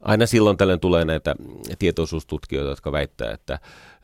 [0.00, 1.36] Aina silloin tällöin tulee näitä
[1.78, 3.58] tietoisuustutkijoita, jotka väittää, että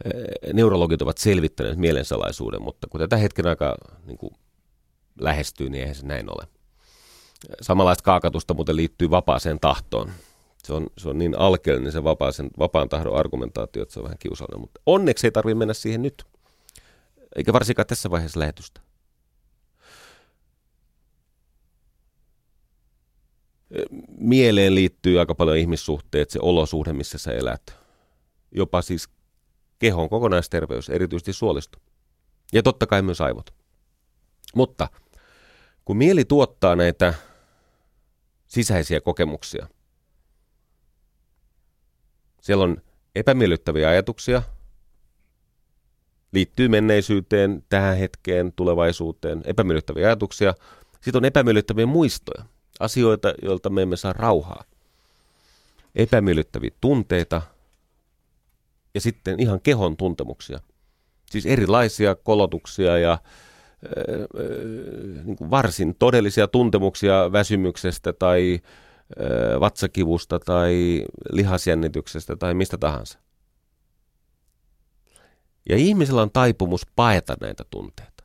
[0.04, 3.74] eh, neurologit ovat selvittäneet mielensalaisuuden, mutta kun tätä hetken aikaa
[4.06, 4.34] niin kuin
[5.20, 6.48] lähestyy, niin eihän se näin ole.
[7.60, 10.10] Samanlaista kaakatusta muuten liittyy vapaaseen tahtoon.
[10.64, 14.18] Se on, se on niin alkeellinen se vapaaseen, vapaan tahdon argumentaatio, että se on vähän
[14.18, 14.60] kiusallinen.
[14.60, 16.24] Mutta onneksi ei tarvitse mennä siihen nyt.
[17.36, 18.80] Eikä varsinkaan tässä vaiheessa lähetystä.
[24.18, 27.62] Mieleen liittyy aika paljon ihmissuhteet, se olosuhde, missä sä elät.
[28.52, 29.08] Jopa siis
[29.78, 31.78] kehon kokonaisterveys, erityisesti suolisto.
[32.52, 33.54] Ja totta kai myös aivot.
[34.54, 34.88] Mutta
[35.84, 37.14] kun mieli tuottaa näitä
[38.46, 39.66] sisäisiä kokemuksia.
[42.44, 42.76] Siellä on
[43.14, 44.42] epämiellyttäviä ajatuksia,
[46.32, 50.54] liittyy menneisyyteen, tähän hetkeen, tulevaisuuteen, epämiellyttäviä ajatuksia.
[50.92, 52.44] Sitten on epämiellyttäviä muistoja,
[52.80, 54.64] asioita, joilta me emme saa rauhaa.
[55.94, 57.42] Epämiellyttäviä tunteita
[58.94, 60.60] ja sitten ihan kehon tuntemuksia.
[61.30, 63.18] Siis erilaisia kolotuksia ja
[65.38, 68.60] kuin varsin todellisia tuntemuksia väsymyksestä tai
[69.60, 73.18] vatsakivusta tai lihasjännityksestä tai mistä tahansa.
[75.68, 78.24] Ja ihmisellä on taipumus paeta näitä tunteita.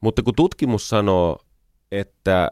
[0.00, 1.38] Mutta kun tutkimus sanoo,
[1.92, 2.50] että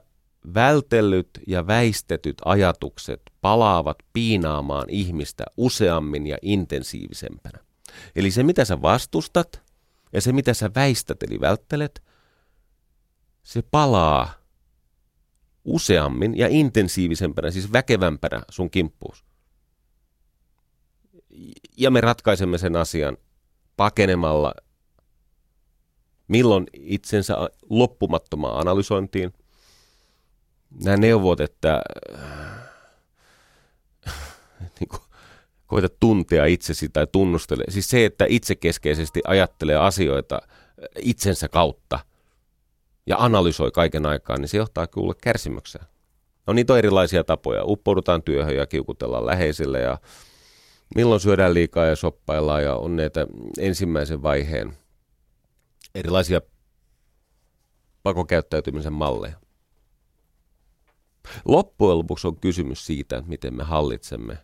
[0.54, 7.58] vältellyt ja väistetyt ajatukset palaavat piinaamaan ihmistä useammin ja intensiivisempänä.
[8.16, 9.62] Eli se, mitä sä vastustat,
[10.12, 12.02] ja se, mitä sä väistät eli välttelet,
[13.42, 14.39] se palaa
[15.70, 19.24] useammin ja intensiivisempänä, siis väkevämpänä sun kimppuus.
[21.76, 23.16] Ja me ratkaisemme sen asian
[23.76, 24.54] pakenemalla
[26.28, 27.36] milloin itsensä
[27.70, 29.32] loppumattomaan analysointiin.
[30.84, 31.82] Nämä neuvot, että
[34.80, 35.00] niin kuin,
[35.66, 37.64] koita tuntea itsesi tai tunnustele.
[37.68, 40.40] Siis se, että itsekeskeisesti ajattelee asioita
[40.98, 41.98] itsensä kautta,
[43.06, 45.84] ja analysoi kaiken aikaa, niin se johtaa kyllä kärsimykseen.
[46.46, 47.64] No niitä on erilaisia tapoja.
[47.64, 49.98] Uppoudutaan työhön ja kiukutellaan läheisille ja
[50.94, 53.26] milloin syödään liikaa ja soppaillaan ja on näitä
[53.58, 54.76] ensimmäisen vaiheen
[55.94, 56.40] erilaisia
[58.02, 59.36] pakokäyttäytymisen malleja.
[61.44, 64.38] Loppujen lopuksi on kysymys siitä, miten me hallitsemme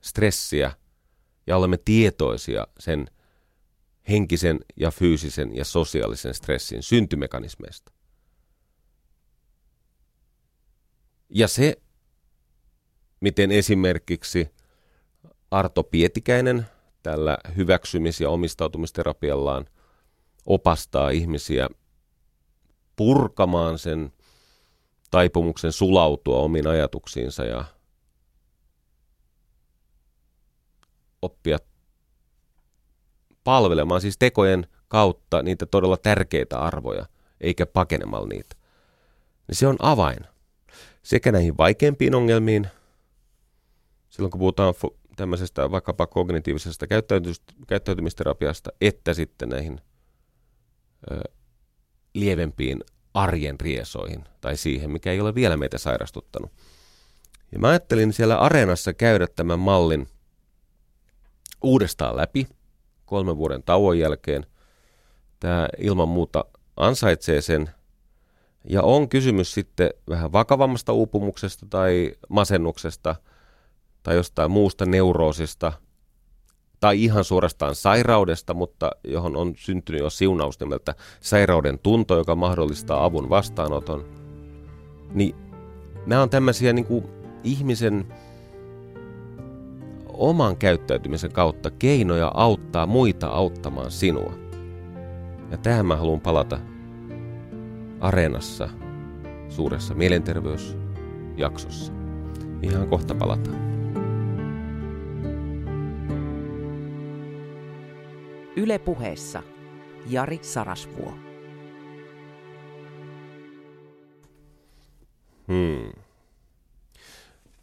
[0.00, 0.72] stressiä
[1.46, 3.06] ja olemme tietoisia sen
[4.08, 7.92] henkisen ja fyysisen ja sosiaalisen stressin syntymekanismeista.
[11.28, 11.76] Ja se,
[13.20, 14.48] miten esimerkiksi
[15.50, 16.66] Arto Pietikäinen
[17.02, 19.66] tällä hyväksymis- ja omistautumisterapiallaan
[20.46, 21.68] opastaa ihmisiä
[22.96, 24.12] purkamaan sen
[25.10, 27.64] taipumuksen sulautua omiin ajatuksiinsa ja
[31.22, 31.58] oppia
[33.44, 37.06] palvelemaan siis tekojen kautta niitä todella tärkeitä arvoja,
[37.40, 38.56] eikä pakenemalla niitä.
[39.48, 40.20] Niin se on avain
[41.02, 42.68] sekä näihin vaikeimpiin ongelmiin,
[44.10, 44.74] silloin kun puhutaan
[45.16, 46.86] tämmöisestä vaikkapa kognitiivisesta
[47.66, 49.80] käyttäytymisterapiasta, että sitten näihin
[51.10, 51.20] ö,
[52.14, 52.80] lievempiin
[53.14, 56.52] arjen riesoihin tai siihen, mikä ei ole vielä meitä sairastuttanut.
[57.52, 60.08] Ja mä ajattelin siellä areenassa käydä tämän mallin
[61.62, 62.46] uudestaan läpi
[63.12, 64.46] kolmen vuoden tauon jälkeen.
[65.40, 66.44] Tämä ilman muuta
[66.76, 67.70] ansaitsee sen.
[68.68, 73.14] Ja on kysymys sitten vähän vakavammasta uupumuksesta tai masennuksesta
[74.02, 75.72] tai jostain muusta neuroosista
[76.80, 83.04] tai ihan suorastaan sairaudesta, mutta johon on syntynyt jo siunaus nimeltä sairauden tunto, joka mahdollistaa
[83.04, 84.04] avun vastaanoton.
[85.14, 85.34] Niin
[86.06, 87.04] nämä on tämmöisiä niin kuin
[87.44, 88.14] ihmisen
[90.12, 94.32] oman käyttäytymisen kautta keinoja auttaa muita auttamaan sinua.
[95.50, 96.58] Ja tähän mä haluan palata
[98.00, 98.68] areenassa
[99.48, 101.92] suuressa mielenterveysjaksossa.
[102.62, 103.72] Ihan kohta palataan.
[108.56, 109.42] Yle puheessa
[110.06, 111.14] Jari Sarasvuo.
[115.48, 115.92] Hmm.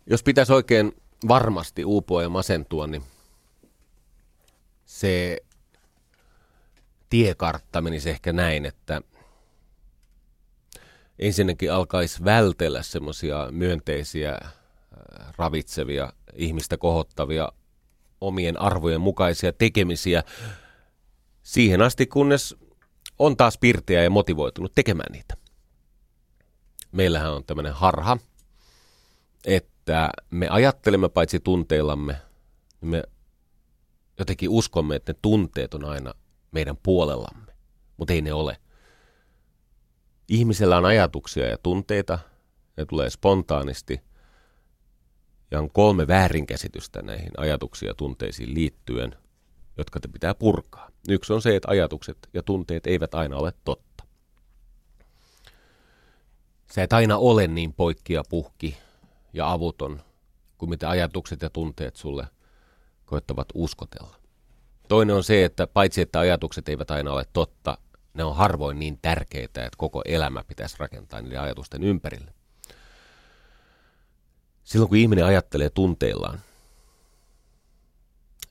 [0.06, 0.92] Jos pitäisi oikein
[1.28, 3.04] varmasti uupua ja masentua, niin
[4.86, 5.38] se
[7.10, 9.02] tiekartta menisi ehkä näin, että
[11.20, 17.52] ensinnäkin alkaisi vältellä semmoisia myönteisiä, äh, ravitsevia, ihmistä kohottavia,
[18.22, 20.24] omien arvojen mukaisia tekemisiä
[21.44, 22.56] siihen asti, kunnes
[23.20, 25.38] on taas pirteä ja motivoitunut tekemään niitä.
[26.92, 28.18] Meillähän on tämmöinen harha,
[29.46, 32.16] että että me ajattelemme paitsi tunteillamme,
[32.82, 33.04] niin me
[34.20, 36.14] jotenkin uskomme, että ne tunteet on aina
[36.52, 37.54] meidän puolellamme,
[37.98, 38.58] mutta ei ne ole.
[40.28, 42.20] Ihmisellä on ajatuksia ja tunteita,
[42.78, 44.02] ne tulee spontaanisti,
[45.52, 49.16] ja on kolme väärinkäsitystä näihin ajatuksiin ja tunteisiin liittyen,
[49.78, 50.90] jotka te pitää purkaa.
[51.10, 54.04] Yksi on se, että ajatukset ja tunteet eivät aina ole totta.
[56.72, 58.78] Sä et aina ole niin poikkia puhki
[59.34, 60.02] ja avuton
[60.58, 62.28] kuin mitä ajatukset ja tunteet sulle
[63.06, 64.20] koettavat uskotella.
[64.88, 67.78] Toinen on se, että paitsi että ajatukset eivät aina ole totta,
[68.14, 72.34] ne on harvoin niin tärkeitä, että koko elämä pitäisi rakentaa niiden ajatusten ympärille.
[74.64, 76.40] Silloin kun ihminen ajattelee tunteillaan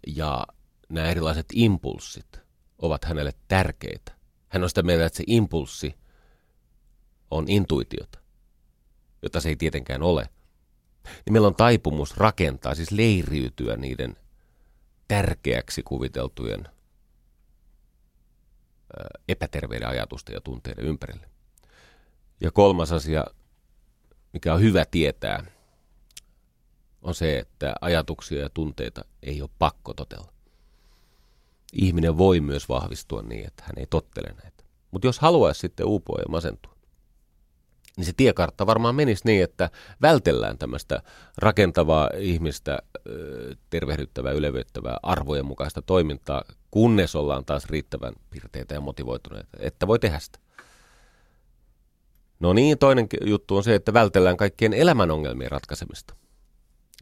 [0.06, 0.46] ja
[0.88, 2.40] nämä erilaiset impulssit
[2.78, 4.12] ovat hänelle tärkeitä,
[4.48, 5.94] hän on sitä mieltä, että se impulssi
[7.30, 8.18] on intuitiota,
[9.22, 10.28] jota se ei tietenkään ole–
[11.26, 14.16] niin meillä on taipumus rakentaa, siis leiriytyä niiden
[15.08, 16.68] tärkeäksi kuviteltujen
[19.28, 21.28] epäterveiden ajatusten ja tunteiden ympärille.
[22.40, 23.24] Ja kolmas asia,
[24.32, 25.44] mikä on hyvä tietää,
[27.02, 30.32] on se, että ajatuksia ja tunteita ei ole pakko totella.
[31.72, 34.64] Ihminen voi myös vahvistua niin, että hän ei tottele näitä.
[34.90, 36.74] Mutta jos haluaisi sitten uupua ja masentua,
[37.98, 39.70] niin se tiekartta varmaan menisi niin, että
[40.02, 41.02] vältellään tämmöistä
[41.38, 42.78] rakentavaa ihmistä,
[43.70, 50.18] tervehdyttävää, ylevyyttävää, arvojen mukaista toimintaa, kunnes ollaan taas riittävän pirteitä ja motivoituneita, että voi tehdä
[50.18, 50.38] sitä.
[52.40, 56.14] No niin, toinen juttu on se, että vältellään kaikkien elämän ongelmien ratkaisemista.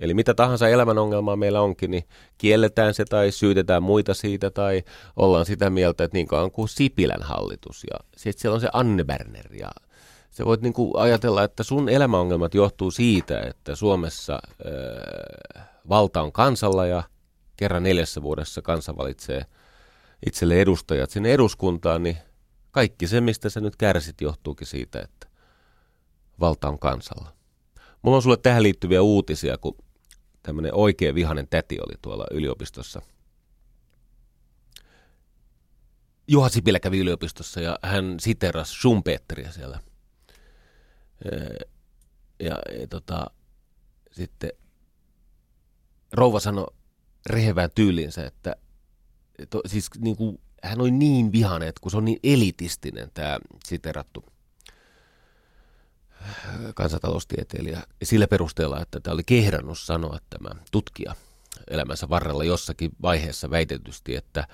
[0.00, 2.04] Eli mitä tahansa elämän ongelmaa meillä onkin, niin
[2.38, 4.82] kielletään se tai syytetään muita siitä tai
[5.16, 9.04] ollaan sitä mieltä, että niin kauan kuin Sipilän hallitus ja sitten siellä on se Anne
[9.04, 9.68] Berner ja
[10.36, 14.38] se voit niin kuin ajatella, että sun elämäongelmat johtuu siitä, että Suomessa
[15.56, 17.02] äh, valta on kansalla ja
[17.56, 19.46] kerran neljässä vuodessa kansa valitsee
[20.26, 22.16] itselle edustajat sinne eduskuntaan, niin
[22.70, 25.26] kaikki se, mistä sä nyt kärsit, johtuukin siitä, että
[26.40, 27.32] valta on kansalla.
[28.02, 29.76] Mulla on sulle tähän liittyviä uutisia, kun
[30.42, 33.02] tämmöinen oikein vihanen täti oli tuolla yliopistossa.
[36.28, 39.80] Juha Sipilä kävi yliopistossa ja hän siterasi Schumpeteria siellä.
[42.38, 43.26] Ja, ja tota,
[44.12, 44.50] sitten
[46.12, 46.74] rouva sanoi
[47.26, 48.56] rehevään tyyliinsä, että
[49.50, 53.38] to, siis niin kuin, hän oli niin vihainen, että kun se on niin elitistinen tämä
[53.64, 54.24] siterattu
[56.74, 61.14] kansantaloustieteilijä sillä perusteella, että tämä oli kehdannut sanoa tämä tutkija
[61.70, 64.48] elämänsä varrella jossakin vaiheessa väitetysti, että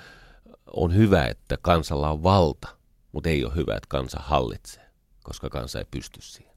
[0.67, 2.69] on hyvä, että kansalla on valta,
[3.13, 4.91] mutta ei ole hyvä, että kansa hallitsee,
[5.23, 6.52] koska kansa ei pysty siihen.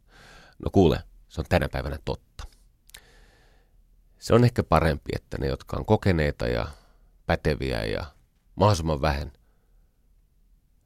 [0.60, 2.48] No kuule, se on tänä päivänä totta.
[4.20, 6.68] Se on ehkä parempi, että ne, jotka on kokeneita ja
[7.26, 8.06] päteviä ja
[8.56, 9.32] mahdollisimman vähän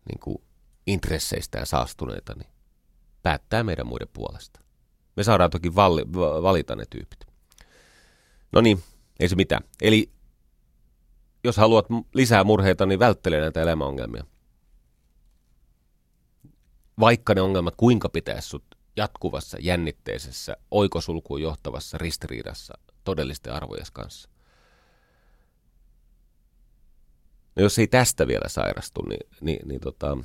[0.09, 0.37] niin kuin
[0.87, 2.49] intresseistään saastuneita, niin
[3.23, 4.59] päättää meidän muiden puolesta.
[5.15, 6.05] Me saadaan toki valli,
[6.43, 7.25] valita ne tyypit.
[8.51, 8.83] No niin,
[9.19, 9.61] ei se mitään.
[9.81, 10.11] Eli
[11.43, 14.23] jos haluat lisää murheita, niin välttele näitä elämäongelmia.
[16.99, 22.73] Vaikka ne ongelmat kuinka pitäisi sut jatkuvassa, jännitteisessä, oikosulkuun johtavassa ristiriidassa
[23.03, 24.29] todellisten arvojen kanssa.
[27.55, 30.17] No jos ei tästä vielä sairastu, niin, niin, niin tota,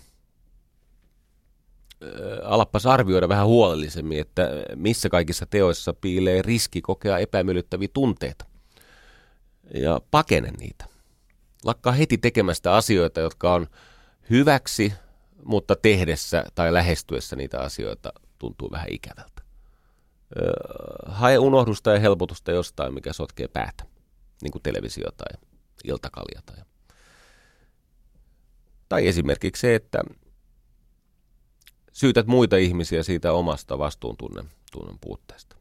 [2.45, 8.45] alappas arvioida vähän huolellisemmin, että missä kaikissa teoissa piilee riski kokea epämiellyttäviä tunteita.
[9.75, 10.85] Ja pakene niitä.
[11.64, 13.66] Lakkaa heti tekemästä asioita, jotka on
[14.31, 14.93] hyväksi,
[15.45, 18.12] mutta tehdessä tai lähestyessä niitä asioita
[18.45, 19.42] tuntuu vähän ikävältä.
[21.07, 23.84] Hae unohdusta ja helpotusta jostain, mikä sotkee päätä,
[24.42, 25.40] niin kuin televisio tai
[25.84, 26.42] iltakalja.
[26.47, 26.57] Tai,
[28.88, 30.01] tai esimerkiksi se, että
[31.92, 35.57] syytät muita ihmisiä siitä omasta vastuuntunnen tunnen puutteesta.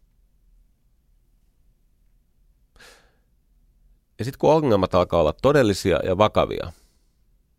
[4.20, 6.72] Ja sitten kun ongelmat alkaa olla todellisia ja vakavia,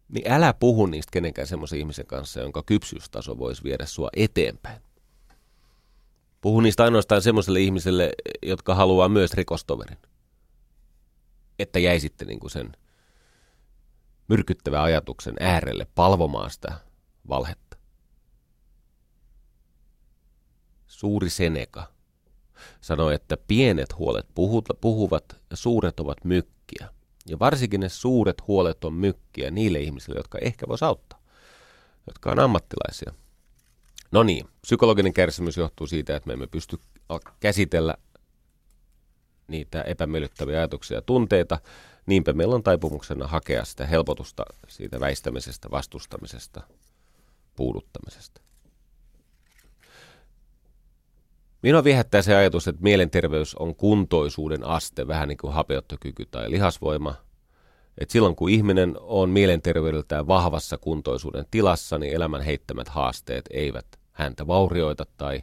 [0.08, 4.80] niin älä puhu niistä kenenkään semmoisen ihmisen kanssa, jonka kypsyystaso voisi viedä sua eteenpäin.
[6.44, 9.98] Puhu niistä ainoastaan semmoiselle ihmiselle, jotka haluaa myös rikostoverin.
[11.58, 12.72] Että jäisitte niin kuin sen
[14.28, 16.74] myrkyttävän ajatuksen äärelle palvomaan sitä
[17.28, 17.76] valhetta.
[20.86, 21.88] Suuri Seneca
[22.80, 24.26] sanoi, että pienet huolet
[24.80, 26.88] puhuvat ja suuret ovat mykkiä.
[27.26, 31.22] Ja varsinkin ne suuret huolet on mykkiä niille ihmisille, jotka ehkä vois auttaa,
[32.06, 33.23] jotka on ammattilaisia.
[34.14, 36.78] No niin, psykologinen kärsimys johtuu siitä, että me emme pysty
[37.40, 37.94] käsitellä
[39.48, 41.58] niitä epämiellyttäviä ajatuksia ja tunteita.
[42.06, 46.60] Niinpä meillä on taipumuksena hakea sitä helpotusta siitä väistämisestä, vastustamisesta,
[47.56, 48.40] puuduttamisesta.
[51.62, 57.14] Minua viehättää se ajatus, että mielenterveys on kuntoisuuden aste, vähän niin kuin hapeuttokyky tai lihasvoima.
[57.98, 64.46] Et silloin kun ihminen on mielenterveydeltään vahvassa kuntoisuuden tilassa, niin elämän heittämät haasteet eivät häntä
[64.46, 65.42] vaurioita tai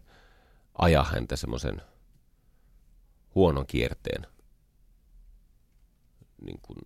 [0.78, 1.82] aja häntä semmoisen
[3.36, 4.28] huonon kierteen
[6.46, 6.80] niin kuin,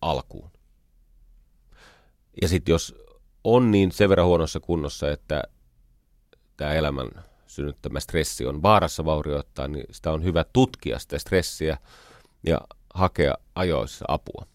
[0.00, 0.50] alkuun.
[2.42, 2.94] Ja sitten jos
[3.44, 5.42] on niin sen verran huonossa kunnossa, että
[6.56, 7.08] tämä elämän
[7.46, 11.78] synnyttämä stressi on vaarassa vaurioittaa, niin sitä on hyvä tutkia sitä stressiä
[12.46, 12.60] ja
[12.94, 14.46] hakea ajoissa apua.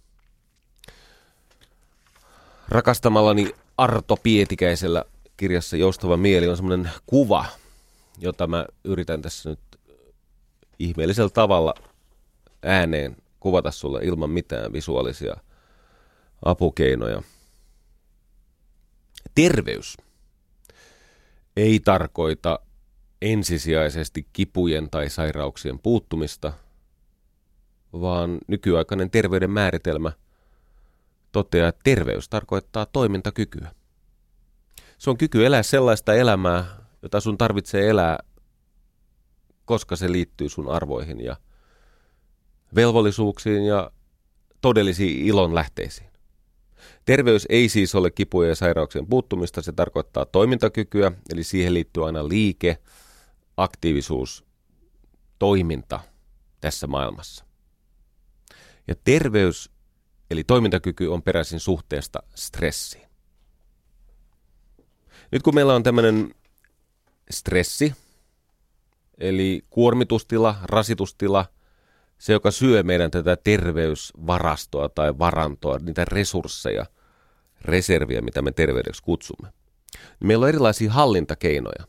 [2.67, 5.05] Rakastamallani Arto Pietikäisellä
[5.39, 7.45] kirjassa Joustava mieli on semmoinen kuva,
[8.17, 9.59] jota mä yritän tässä nyt
[10.79, 11.73] ihmeellisellä tavalla
[12.63, 15.35] ääneen kuvata sulle ilman mitään visuaalisia
[16.45, 17.21] apukeinoja.
[19.35, 19.97] Terveys
[21.55, 22.59] ei tarkoita
[23.21, 26.53] ensisijaisesti kipujen tai sairauksien puuttumista,
[27.93, 30.11] vaan nykyaikainen terveyden määritelmä
[31.31, 33.78] toteaa, että terveys tarkoittaa toimintakykyä.
[34.99, 36.65] Se on kyky elää sellaista elämää,
[37.01, 38.19] jota sun tarvitsee elää,
[39.65, 41.35] koska se liittyy sun arvoihin ja
[42.75, 43.91] velvollisuuksiin ja
[44.61, 46.09] todellisiin ilon lähteisiin.
[47.05, 52.27] Terveys ei siis ole kipujen ja sairauksien puuttumista, se tarkoittaa toimintakykyä, eli siihen liittyy aina
[52.27, 52.77] liike,
[53.57, 54.45] aktiivisuus,
[55.39, 55.99] toiminta
[56.61, 57.45] tässä maailmassa.
[58.87, 59.71] Ja terveys,
[60.31, 63.08] eli toimintakyky, on peräisin suhteesta stressiin.
[65.31, 66.35] Nyt kun meillä on tämmöinen
[67.31, 67.93] stressi,
[69.17, 71.45] eli kuormitustila, rasitustila,
[72.17, 76.85] se joka syö meidän tätä terveysvarastoa tai varantoa, niitä resursseja,
[77.61, 79.53] reserviä, mitä me terveydeksi kutsumme.
[80.19, 81.87] Meillä on erilaisia hallintakeinoja.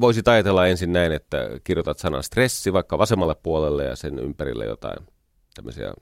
[0.00, 5.06] Voisi ajatella ensin näin, että kirjoitat sanan stressi vaikka vasemmalle puolelle ja sen ympärille jotain
[5.54, 5.94] tämmöisiä,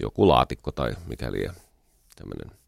[0.00, 1.48] joku laatikko tai mikäli
[2.16, 2.61] tämmöinen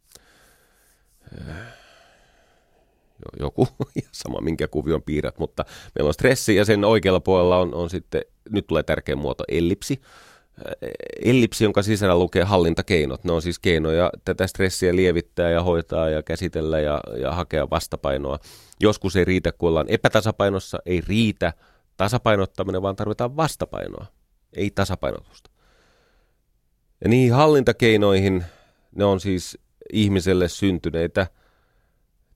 [3.41, 3.69] joku,
[4.13, 5.65] sama minkä kuvion piirrät, mutta
[5.95, 10.01] meillä on stressi ja sen oikealla puolella on, on sitten, nyt tulee tärkeä muoto, ellipsi.
[11.25, 13.25] Ellipsi, jonka sisällä lukee hallintakeinot.
[13.25, 18.39] Ne on siis keinoja tätä stressiä lievittää ja hoitaa ja käsitellä ja, ja hakea vastapainoa.
[18.81, 21.53] Joskus ei riitä, kun ollaan epätasapainossa, ei riitä
[21.97, 24.07] tasapainottaminen, vaan tarvitaan vastapainoa,
[24.53, 25.51] ei tasapainotusta.
[27.01, 28.45] Ja niihin hallintakeinoihin,
[28.95, 29.59] ne on siis
[29.93, 31.27] ihmiselle syntyneitä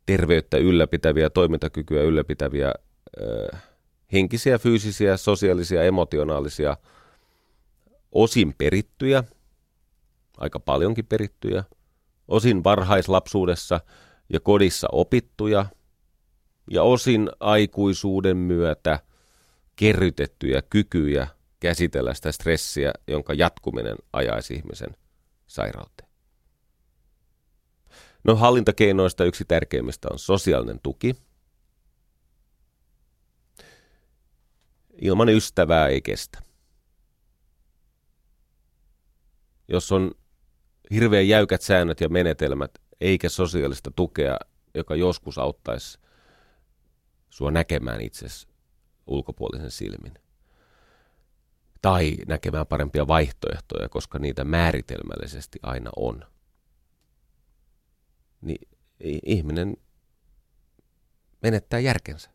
[0.06, 2.72] terveyttä ylläpitäviä, toimintakykyä ylläpitäviä
[3.20, 3.56] ö,
[4.12, 6.76] henkisiä, fyysisiä, sosiaalisia, emotionaalisia,
[8.12, 9.24] osin perittyjä,
[10.36, 11.64] aika paljonkin perittyjä,
[12.28, 13.80] osin varhaislapsuudessa
[14.32, 15.66] ja kodissa opittuja
[16.70, 19.00] ja osin aikuisuuden myötä
[19.76, 21.26] kerrytettyjä kykyjä
[21.60, 24.96] käsitellä sitä stressiä, jonka jatkuminen ajaisi ihmisen
[25.46, 26.07] sairauteen.
[28.28, 31.16] No hallintakeinoista yksi tärkeimmistä on sosiaalinen tuki.
[35.00, 36.38] Ilman ystävää ei kestä.
[39.68, 40.10] Jos on
[40.90, 42.70] hirveän jäykät säännöt ja menetelmät,
[43.00, 44.36] eikä sosiaalista tukea,
[44.74, 45.98] joka joskus auttaisi
[47.30, 48.48] sua näkemään itsesi
[49.06, 50.14] ulkopuolisen silmin.
[51.82, 56.24] Tai näkemään parempia vaihtoehtoja, koska niitä määritelmällisesti aina on
[58.40, 58.68] niin
[59.26, 59.76] ihminen
[61.42, 62.30] menettää järkensä.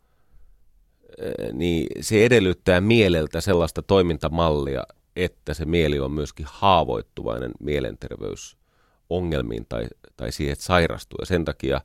[1.17, 4.83] eh, niin se edellyttää mieleltä sellaista toimintamallia,
[5.15, 11.17] että se mieli on myöskin haavoittuvainen mielenterveysongelmiin tai, tai siihen, että sairastuu.
[11.21, 11.81] Ja sen takia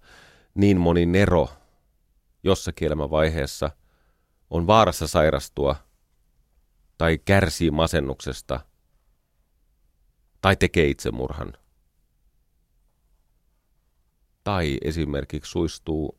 [0.55, 1.49] niin moni nero
[2.43, 3.71] jossakin elämänvaiheessa
[4.51, 5.77] on vaarassa sairastua
[6.99, 8.61] tai kärsii masennuksesta
[10.41, 11.53] tai tekee itsemurhan.
[14.45, 16.19] Tai esimerkiksi suistuu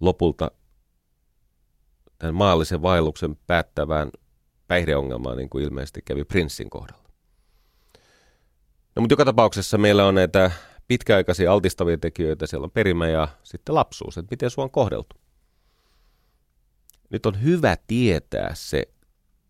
[0.00, 0.50] lopulta
[2.18, 4.10] tämän maallisen vaelluksen päättävään
[4.66, 7.08] päihdeongelmaan, niin kuin ilmeisesti kävi Prinssin kohdalla.
[8.96, 10.50] No, mutta joka tapauksessa meillä on näitä
[10.88, 15.16] pitkäaikaisia altistavia tekijöitä, siellä on perimä ja sitten lapsuus, että miten sua on kohdeltu.
[17.10, 18.84] Nyt on hyvä tietää se,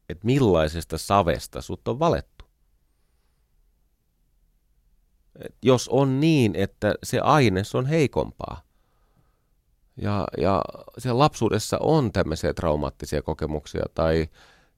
[0.09, 2.34] että millaisesta savesta sut on valettu.
[5.63, 8.63] Jos on niin, että se aines on heikompaa.
[9.97, 10.63] Ja, ja
[10.99, 14.29] siellä lapsuudessa on tämmöisiä traumaattisia kokemuksia tai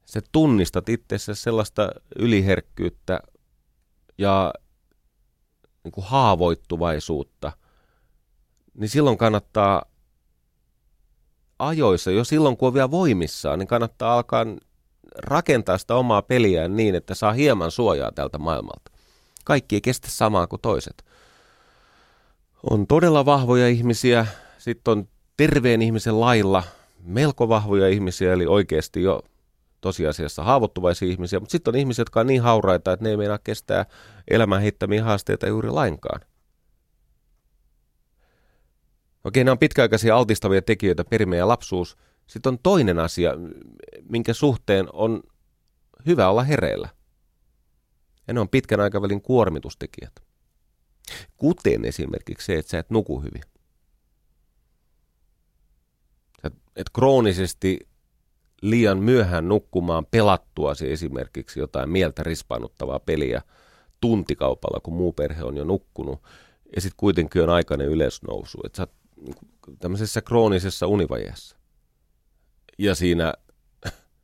[0.05, 1.89] se tunnistat itsessä sellaista
[2.19, 3.21] yliherkkyyttä
[4.19, 4.55] ja
[5.85, 7.53] niin kuin haavoittuvaisuutta,
[8.75, 9.83] niin silloin kannattaa
[11.59, 14.47] ajoissa, jo silloin kun on vielä voimissaan, niin kannattaa alkaa
[15.19, 18.96] rakentaa sitä omaa peliään niin, että saa hieman suojaa tältä maailmalta
[19.47, 21.05] kaikki ei kestä samaa kuin toiset.
[22.71, 24.27] On todella vahvoja ihmisiä,
[24.59, 26.63] sitten on terveen ihmisen lailla
[27.03, 29.23] melko vahvoja ihmisiä, eli oikeasti jo
[29.81, 33.39] tosiasiassa haavoittuvaisia ihmisiä, mutta sitten on ihmisiä, jotka on niin hauraita, että ne ei meinaa
[33.39, 33.87] kestää
[34.31, 36.21] elämän heittämiä haasteita juuri lainkaan.
[39.25, 41.97] Okei, nämä on pitkäaikaisia altistavia tekijöitä, perimä ja lapsuus.
[42.27, 43.33] Sitten on toinen asia,
[44.11, 45.23] minkä suhteen on
[46.07, 46.89] hyvä olla hereillä.
[48.29, 50.13] Ja ne on pitkän aikavälin kuormitustekijät.
[51.37, 53.43] Kuten esimerkiksi se, että sä et nuku hyvin.
[56.43, 57.89] Sä et kroonisesti
[58.63, 63.43] liian myöhään nukkumaan pelattuasi esimerkiksi jotain mieltä rispaannuttavaa peliä
[64.01, 66.23] tuntikaupalla, kun muu perhe on jo nukkunut.
[66.77, 68.59] Ja sitten kuitenkin on aikainen ylösnousu.
[68.65, 69.47] Että sä oot niinku
[69.79, 71.57] tämmöisessä kroonisessa univajeessa.
[72.79, 73.35] Ja siinä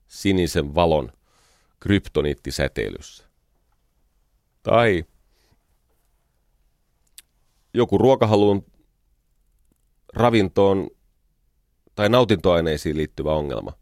[0.07, 1.13] sinisen valon
[1.81, 3.32] kryptoniittisäteilyssä.
[4.63, 5.05] Tai
[7.75, 8.65] joku ruokahaluun,
[10.15, 10.91] ravintoon
[11.95, 13.73] tai nautintoaineisiin liittyvä ongelma.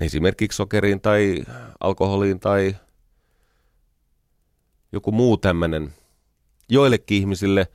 [0.00, 1.44] Esimerkiksi sokeriin tai
[1.80, 2.76] alkoholiin tai
[4.92, 5.94] joku muu tämmöinen.
[6.68, 7.66] Joillekin ihmisille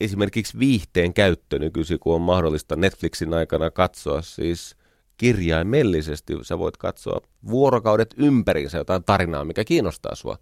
[0.00, 4.76] esimerkiksi viihteen käyttö nykyisin, kun on mahdollista Netflixin aikana katsoa siis
[5.20, 6.32] kirjaimellisesti.
[6.42, 7.20] Sä voit katsoa
[7.50, 10.38] vuorokaudet ympäriinsä jotain tarinaa, mikä kiinnostaa sua.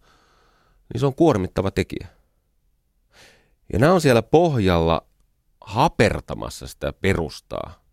[0.93, 2.09] Niin se on kuormittava tekijä.
[3.73, 5.07] Ja nämä on siellä pohjalla
[5.61, 7.85] hapertamassa sitä perustaa.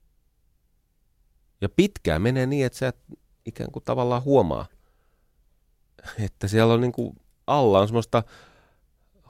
[1.61, 2.97] Ja pitkään menee niin, että sä et
[3.45, 4.65] ikään kuin tavallaan huomaa,
[6.19, 7.15] että siellä on niin kuin
[7.47, 8.23] alla on semmoista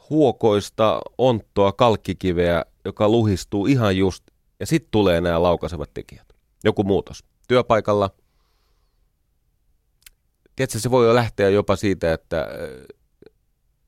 [0.09, 4.23] huokoista onttoa kalkkikiveä, joka luhistuu ihan just,
[4.59, 6.27] ja sitten tulee nämä laukaisevat tekijät.
[6.63, 7.23] Joku muutos.
[7.47, 8.09] Työpaikalla.
[10.55, 12.47] Tiedätkö, se voi jo lähteä jopa siitä, että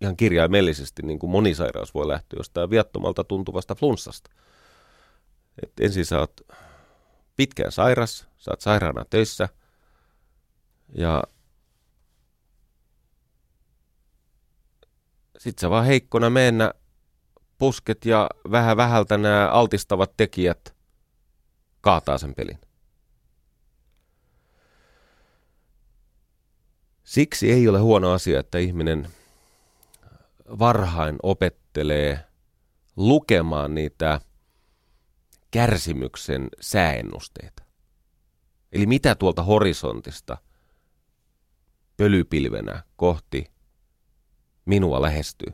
[0.02, 4.32] ihan kirjaimellisesti niin kuin monisairaus voi lähteä jostain viattomalta tuntuvasta flunssasta.
[5.64, 6.42] Et ensin sä oot
[7.36, 9.50] pitkään sairas, sä oot sairaana töissä
[10.96, 11.24] ja
[15.38, 16.74] sit sä vaan heikkona meennä
[17.58, 20.76] pusket ja vähän vähältä nämä altistavat tekijät
[21.82, 22.60] kaataa sen pelin.
[27.08, 29.08] Siksi ei ole huono asia, että ihminen
[30.60, 32.20] varhain opettelee
[32.96, 34.22] lukemaan niitä
[35.52, 37.64] kärsimyksen sääennusteita.
[38.72, 40.38] Eli mitä tuolta horisontista
[41.98, 43.52] pölypilvenä kohti
[44.66, 45.54] minua lähestyy.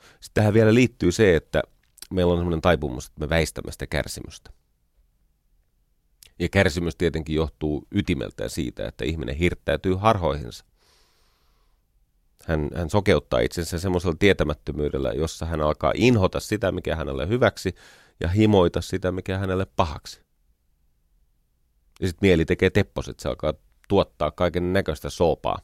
[0.00, 1.62] Sitten tähän vielä liittyy se, että
[2.10, 4.57] meillä on sellainen taipumus, että me väistämme sitä kärsimystä.
[6.38, 10.64] Ja kärsimys tietenkin johtuu ytimeltään siitä, että ihminen hirttäytyy harhoihinsa.
[12.44, 17.74] Hän, hän sokeuttaa itsensä semmoisella tietämättömyydellä, jossa hän alkaa inhota sitä, mikä hänelle hyväksi,
[18.20, 20.20] ja himoita sitä, mikä hänelle pahaksi.
[22.00, 23.54] Ja sitten mieli tekee tepposet, se alkaa
[23.88, 25.58] tuottaa kaiken näköistä soopaa.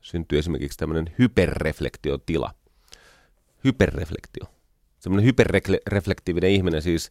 [0.00, 2.54] Syntyy esimerkiksi tämmöinen hyperreflektiotila.
[3.64, 4.55] Hyperreflektio.
[5.06, 7.10] Semmoinen hyperreflektiivinen ihminen siis,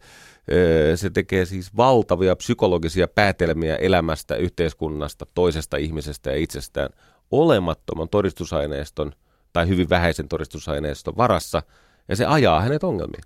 [0.96, 6.90] se tekee siis valtavia psykologisia päätelmiä elämästä, yhteiskunnasta, toisesta ihmisestä ja itsestään
[7.32, 9.12] olemattoman todistusaineiston
[9.54, 11.64] tai hyvin vähäisen todistusaineiston varassa,
[12.08, 13.24] ja se ajaa hänet ongelmiin.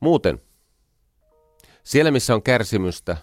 [0.00, 0.40] Muuten,
[1.84, 3.16] siellä missä on kärsimystä,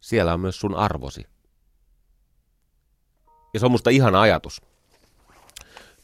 [0.00, 1.26] siellä on myös sun arvosi.
[3.54, 4.62] Ja se on musta ihana ajatus,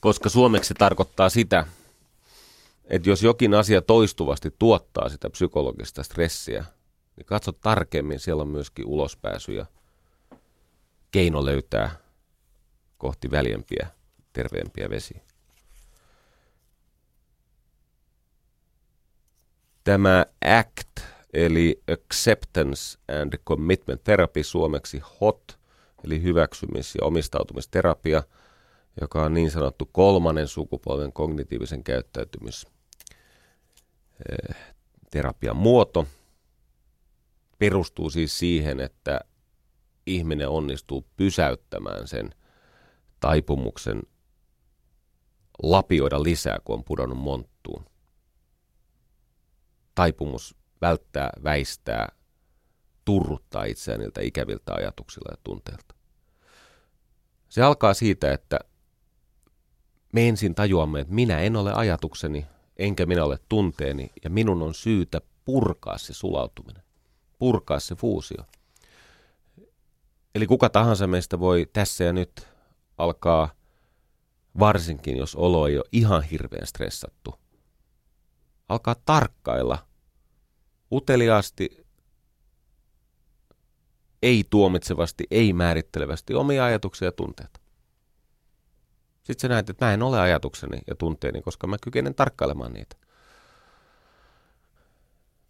[0.02, 1.66] koska suomeksi se tarkoittaa sitä,
[2.84, 6.64] että jos jokin asia toistuvasti tuottaa sitä psykologista stressiä,
[7.16, 9.66] niin katso tarkemmin, siellä on myöskin ulospääsyjä–
[11.12, 11.96] keino löytää
[12.98, 13.88] kohti väljempiä,
[14.32, 15.20] terveempiä vesiä.
[19.84, 25.58] Tämä ACT, eli Acceptance and Commitment Therapy, suomeksi HOT,
[26.04, 28.22] eli hyväksymis- ja omistautumisterapia,
[29.00, 32.66] joka on niin sanottu kolmannen sukupolven kognitiivisen käyttäytymis
[34.28, 34.56] eh,
[35.54, 36.06] muoto,
[37.58, 39.20] perustuu siis siihen, että
[40.06, 42.34] ihminen onnistuu pysäyttämään sen
[43.20, 44.02] taipumuksen
[45.62, 47.84] lapioida lisää, kun on pudonnut monttuun.
[49.94, 52.08] Taipumus välttää, väistää,
[53.04, 55.94] turruttaa itseään niiltä ikäviltä ajatuksilla ja tunteilta.
[57.48, 58.58] Se alkaa siitä, että
[60.12, 64.74] me ensin tajuamme, että minä en ole ajatukseni, enkä minä ole tunteeni, ja minun on
[64.74, 66.82] syytä purkaa se sulautuminen,
[67.38, 68.44] purkaa se fuusio.
[70.34, 72.48] Eli kuka tahansa meistä voi tässä ja nyt
[72.98, 73.50] alkaa,
[74.58, 77.34] varsinkin jos olo ei ole ihan hirveän stressattu,
[78.68, 79.78] alkaa tarkkailla
[80.92, 81.86] uteliaasti,
[84.22, 87.61] ei tuomitsevasti, ei määrittelevästi omia ajatuksia ja tunteita.
[89.22, 92.96] Sitten sä näet, että mä en ole ajatukseni ja tunteeni, koska mä kykenen tarkkailemaan niitä.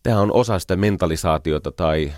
[0.03, 2.13] Tämä on osa sitä mentalisaatiota tai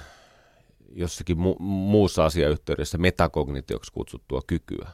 [0.92, 4.88] jossakin mu- muussa asiayhteydessä metakognitioksi kutsuttua kykyä.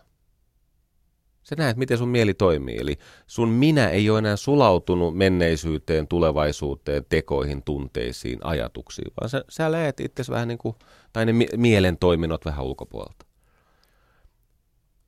[1.43, 2.77] Sä näet, miten sun mieli toimii.
[2.79, 9.73] Eli sun minä ei ole enää sulautunut menneisyyteen, tulevaisuuteen, tekoihin, tunteisiin, ajatuksiin, vaan sä, sä
[9.73, 10.77] lähet itse vähän niin kuin,
[11.13, 13.27] tai ne mielen toiminnot vähän ulkopuolelta.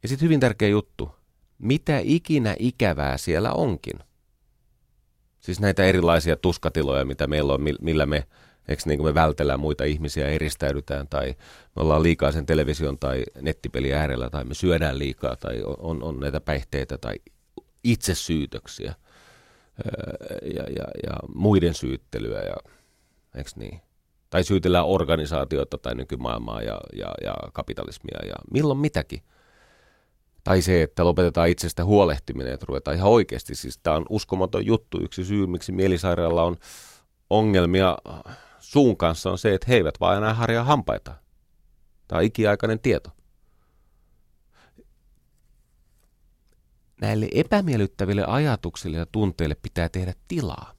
[0.02, 1.21] Ja sitten hyvin tärkeä juttu.
[1.62, 3.98] Mitä ikinä ikävää siellä onkin.
[5.40, 8.26] Siis näitä erilaisia tuskatiloja, mitä meillä on, millä me
[8.68, 11.28] Eikö niin kuin me vältellään muita ihmisiä, eristäydytään tai
[11.76, 16.20] me ollaan liikaa sen television tai nettipeli äärellä tai me syödään liikaa tai on, on
[16.20, 17.14] näitä päihteitä tai
[17.84, 18.94] itsesyytöksiä
[20.42, 22.56] ja, ja, ja muiden syyttelyä ja
[23.34, 23.80] eikö niin?
[24.30, 29.22] Tai syytellään organisaatiota tai nykymaailmaa ja, ja, ja kapitalismia ja milloin mitäkin.
[30.44, 33.54] Tai se, että lopetetaan itsestä huolehtiminen, että ruvetaan ihan oikeasti.
[33.54, 35.02] Siis tämä on uskomaton juttu.
[35.02, 36.56] Yksi syy, miksi mielisairaalla on
[37.30, 37.98] ongelmia
[38.58, 41.14] suun kanssa on se, että he eivät vaan enää harjaa hampaita.
[42.08, 43.10] Tämä on ikiaikainen tieto.
[47.00, 50.74] Näille epämiellyttäville ajatuksille ja tunteille pitää tehdä tilaa.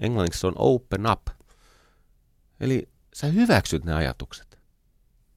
[0.00, 1.26] Englanniksi se on open up.
[2.60, 4.58] Eli sä hyväksyt ne ajatukset.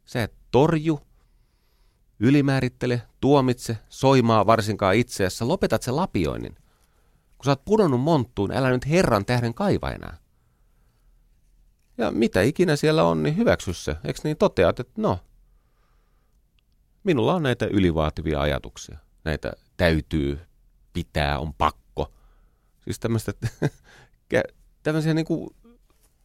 [0.06, 1.07] Sä et torju,
[2.20, 5.48] ylimäärittele, tuomitse, soimaa varsinkaan itseässä.
[5.48, 6.56] Lopetat se lapioinnin.
[7.38, 10.18] Kun sä oot pudonnut monttuun, älä nyt Herran tähden kaiva enää.
[11.98, 13.96] Ja mitä ikinä siellä on, niin hyväksy se.
[14.04, 15.20] Eikö niin toteat, että no,
[17.04, 18.98] minulla on näitä ylivaativia ajatuksia.
[19.24, 20.40] Näitä täytyy,
[20.94, 22.14] pitää, on pakko.
[22.84, 23.34] Siis tämmöistä,
[24.84, 25.50] tämmöisiä niin kuin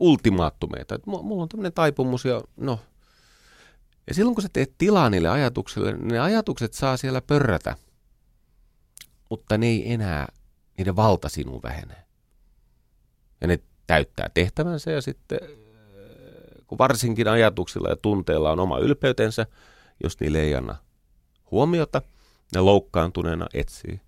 [0.00, 0.94] ultimaattumeita.
[0.94, 2.80] Että mulla on tämmöinen taipumus ja no.
[4.06, 7.76] Ja silloin kun sä teet tilaa niille ajatuksille, ne ajatukset saa siellä pörrätä.
[9.30, 10.28] Mutta ne ei enää,
[10.78, 12.04] niiden valta sinuun vähenee.
[13.40, 15.38] Ja ne täyttää tehtävänsä ja sitten
[16.66, 19.46] kun varsinkin ajatuksilla ja tunteilla on oma ylpeytensä,
[20.02, 20.76] jos niille ei anna
[21.50, 22.02] huomiota,
[22.54, 24.00] ne loukkaantuneena etsii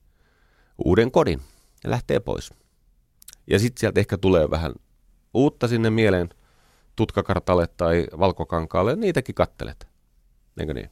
[0.85, 1.41] uuden kodin
[1.85, 2.53] ja lähtee pois.
[3.51, 4.73] Ja sitten sieltä ehkä tulee vähän
[5.35, 6.29] uutta sinne mieleen
[6.97, 9.89] tutkakartalle tai valkokankaalle, niitäkin kattelet.
[10.61, 10.91] Eikö niin?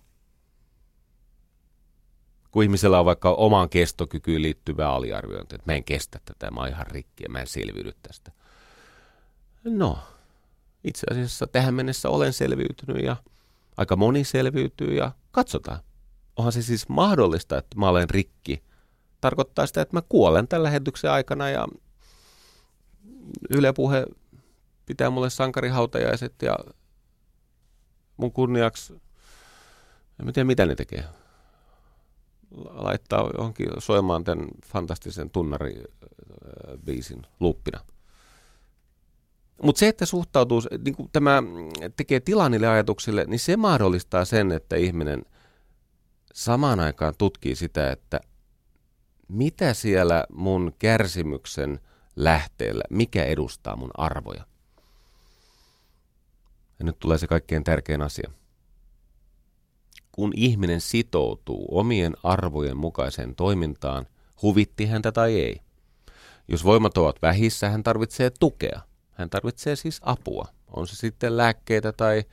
[2.51, 6.69] Kun ihmisellä on vaikka omaan kestokykyyn liittyvä aliarviointi, että mä en kestä tätä, mä oon
[6.69, 8.33] ihan rikki ja mä en selviydy tästä.
[9.65, 9.99] No,
[10.85, 13.16] itse asiassa tähän mennessä olen selviytynyt ja
[13.77, 15.81] aika moni selviytyy ja katsotaan.
[16.37, 18.62] Onhan se siis mahdollista, että mä olen rikki.
[19.20, 21.69] Tarkoittaa sitä, että mä kuolen tällä lähetyksen aikana ja
[23.51, 24.07] Yle Puhe
[24.87, 26.59] pitää mulle sankarihautajaiset ja
[28.17, 28.93] mun kunniaksi,
[30.21, 31.05] en tiedä mitä ne tekee,
[32.71, 37.81] laittaa johonkin soimaan tämän fantastisen tunnari-biisin luuppina.
[39.63, 41.43] Mutta se, että suhtautuu, niin kuin tämä
[41.97, 45.23] tekee tilaa niille ajatuksille, niin se mahdollistaa sen, että ihminen
[46.35, 48.21] samaan aikaan tutkii sitä, että
[49.29, 51.81] mitä siellä mun kärsimyksen
[52.17, 54.47] lähteellä, mikä edustaa mun arvoja.
[56.83, 58.31] Ja nyt tulee se kaikkein tärkein asia.
[60.13, 64.07] Kun ihminen sitoutuu omien arvojen mukaiseen toimintaan,
[64.43, 65.61] huvitti häntä tai ei.
[66.49, 68.81] Jos voimat ovat vähissä, hän tarvitsee tukea–
[69.13, 70.49] hän tarvitsee siis apua.
[70.77, 72.25] On se sitten lääkkeitä tai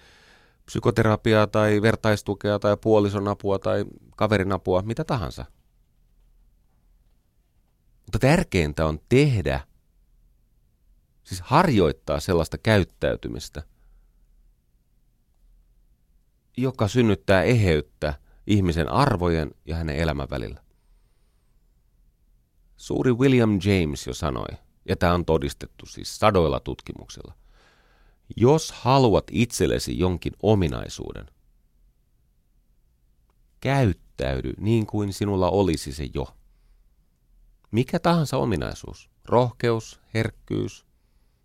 [0.66, 3.86] psykoterapiaa tai vertaistukea tai puolison apua tai
[4.16, 5.46] kaverin apua, mitä tahansa.
[8.06, 9.60] Mutta tärkeintä on tehdä,
[11.24, 13.64] siis harjoittaa sellaista käyttäytymistä,
[16.62, 18.14] joka synnyttää eheyttä
[18.48, 20.64] ihmisen arvojen ja hänen elämän välillä.
[22.78, 24.48] Suuri William James jo sanoi–
[24.90, 27.34] ja tämä on todistettu siis sadoilla tutkimuksilla.
[28.36, 31.26] Jos haluat itsellesi jonkin ominaisuuden,
[33.60, 36.28] käyttäydy niin kuin sinulla olisi se jo.
[37.72, 40.86] Mikä tahansa ominaisuus, rohkeus, herkkyys,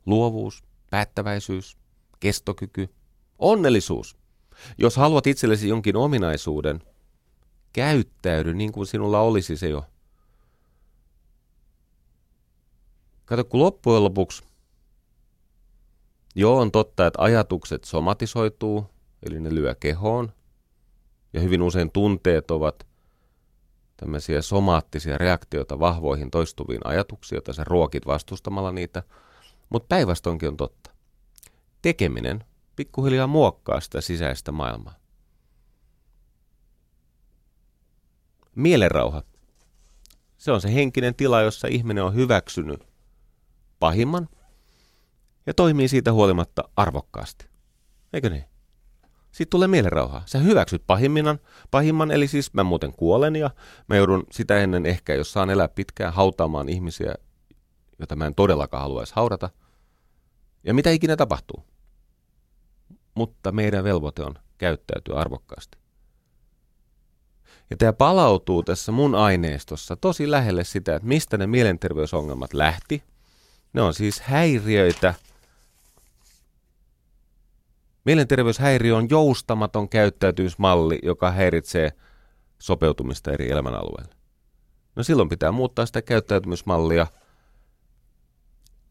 [0.07, 1.77] luovuus, päättäväisyys,
[2.21, 2.95] kestokyky,
[3.39, 4.17] onnellisuus.
[4.79, 6.81] Jos haluat itsellesi jonkin ominaisuuden,
[7.73, 9.85] käyttäydy niin kuin sinulla olisi se jo.
[13.25, 14.43] Kato, kun loppujen lopuksi,
[16.35, 18.87] joo on totta, että ajatukset somatisoituu,
[19.23, 20.33] eli ne lyö kehoon,
[21.33, 22.87] ja hyvin usein tunteet ovat
[23.97, 29.03] tämmöisiä somaattisia reaktioita vahvoihin toistuviin ajatuksiin, joita sä ruokit vastustamalla niitä.
[29.69, 30.91] Mutta päinvastoinkin on totta.
[31.83, 32.45] Tekeminen
[32.77, 34.95] pikkuhiljaa muokkaa sitä sisäistä maailmaa.
[38.55, 39.23] Mielenrauha.
[40.39, 42.81] Se on se henkinen tila, jossa ihminen on hyväksynyt
[43.81, 44.29] pahimman
[45.47, 47.47] ja toimii siitä huolimatta arvokkaasti.
[48.13, 48.45] Eikö niin?
[49.33, 50.23] Siitä tulee mielenrauhaa.
[50.27, 51.39] Sä hyväksyt pahimman,
[51.71, 53.51] pahimman, eli siis mä muuten kuolen ja
[53.89, 57.15] mä joudun sitä ennen ehkä, jos saan elää pitkään, hautaamaan ihmisiä,
[57.99, 59.51] joita mä en todellakaan haluaisi haudata.
[60.65, 61.65] Ja mitä ikinä tapahtuu.
[63.15, 65.79] Mutta meidän velvoite on käyttäytyä arvokkaasti.
[67.71, 73.03] Ja tämä palautuu tässä mun aineistossa tosi lähelle sitä, että mistä ne mielenterveysongelmat lähti.
[73.73, 75.15] Ne on siis häiriöitä.
[78.05, 81.93] Mielenterveyshäiriö on joustamaton käyttäytymismalli, joka häiritsee
[82.59, 84.15] sopeutumista eri elämänalueille.
[84.97, 87.07] No silloin pitää muuttaa sitä käyttäytymismallia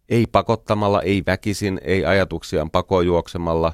[0.09, 3.73] ei pakottamalla, ei väkisin, ei ajatuksiaan pakojuoksemalla,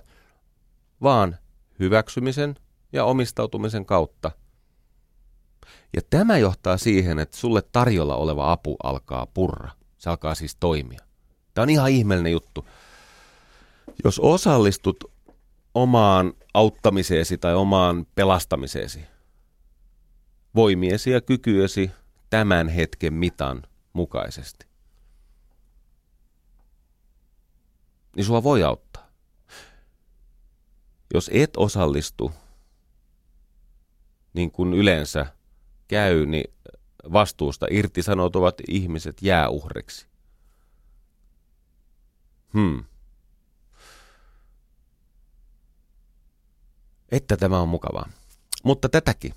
[1.03, 1.37] vaan
[1.79, 2.55] hyväksymisen
[2.93, 4.31] ja omistautumisen kautta–
[5.95, 9.71] ja tämä johtaa siihen, että sulle tarjolla oleva apu alkaa purra.
[9.97, 10.99] Se alkaa siis toimia.
[11.53, 12.67] Tämä on ihan ihmeellinen juttu.
[14.03, 15.03] Jos osallistut
[15.73, 19.05] omaan auttamiseesi tai omaan pelastamiseesi,
[20.55, 21.91] voimiesi ja kykyesi
[22.29, 23.63] tämän hetken mitan
[23.93, 24.65] mukaisesti,
[28.15, 29.08] niin sua voi auttaa.
[31.13, 32.31] Jos et osallistu,
[34.33, 35.25] niin kuin yleensä–
[35.89, 36.53] käy, niin
[37.13, 40.07] vastuusta irtisanoutuvat ihmiset jää uhreksi.
[42.53, 42.83] Hmm.
[47.11, 48.09] Että tämä on mukavaa.
[48.63, 49.33] Mutta tätäkin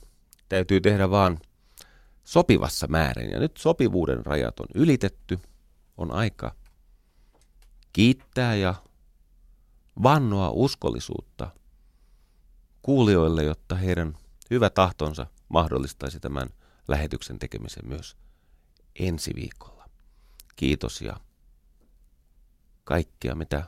[0.49, 1.39] täytyy tehdä vaan
[2.25, 3.31] sopivassa määrin.
[3.31, 5.39] Ja nyt sopivuuden rajat on ylitetty.
[5.97, 6.55] On aika
[7.93, 8.75] kiittää ja
[10.03, 11.51] vannoa uskollisuutta
[12.83, 14.17] kuulijoille, jotta heidän
[14.51, 16.49] hyvä tahtonsa– mahdollistaisi tämän
[16.89, 18.17] lähetyksen tekemisen myös
[18.99, 19.89] ensi viikolla.
[20.57, 21.17] Kiitos ja
[22.85, 23.63] kaikkia, mitä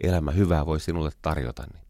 [0.00, 1.84] elämä hyvää voi sinulle tarjota, niin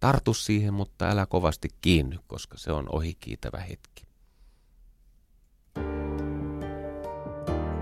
[0.00, 4.08] tartu siihen, mutta älä kovasti kiinny, koska se on ohikiitävä hetki.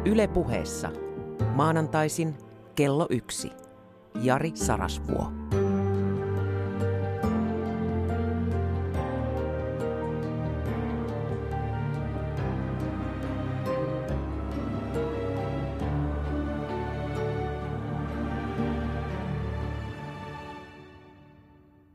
[0.05, 0.93] Yle puheessa
[1.55, 2.39] maanantaisin
[2.75, 3.51] kello yksi.
[4.23, 5.33] Jari Sarasvuo.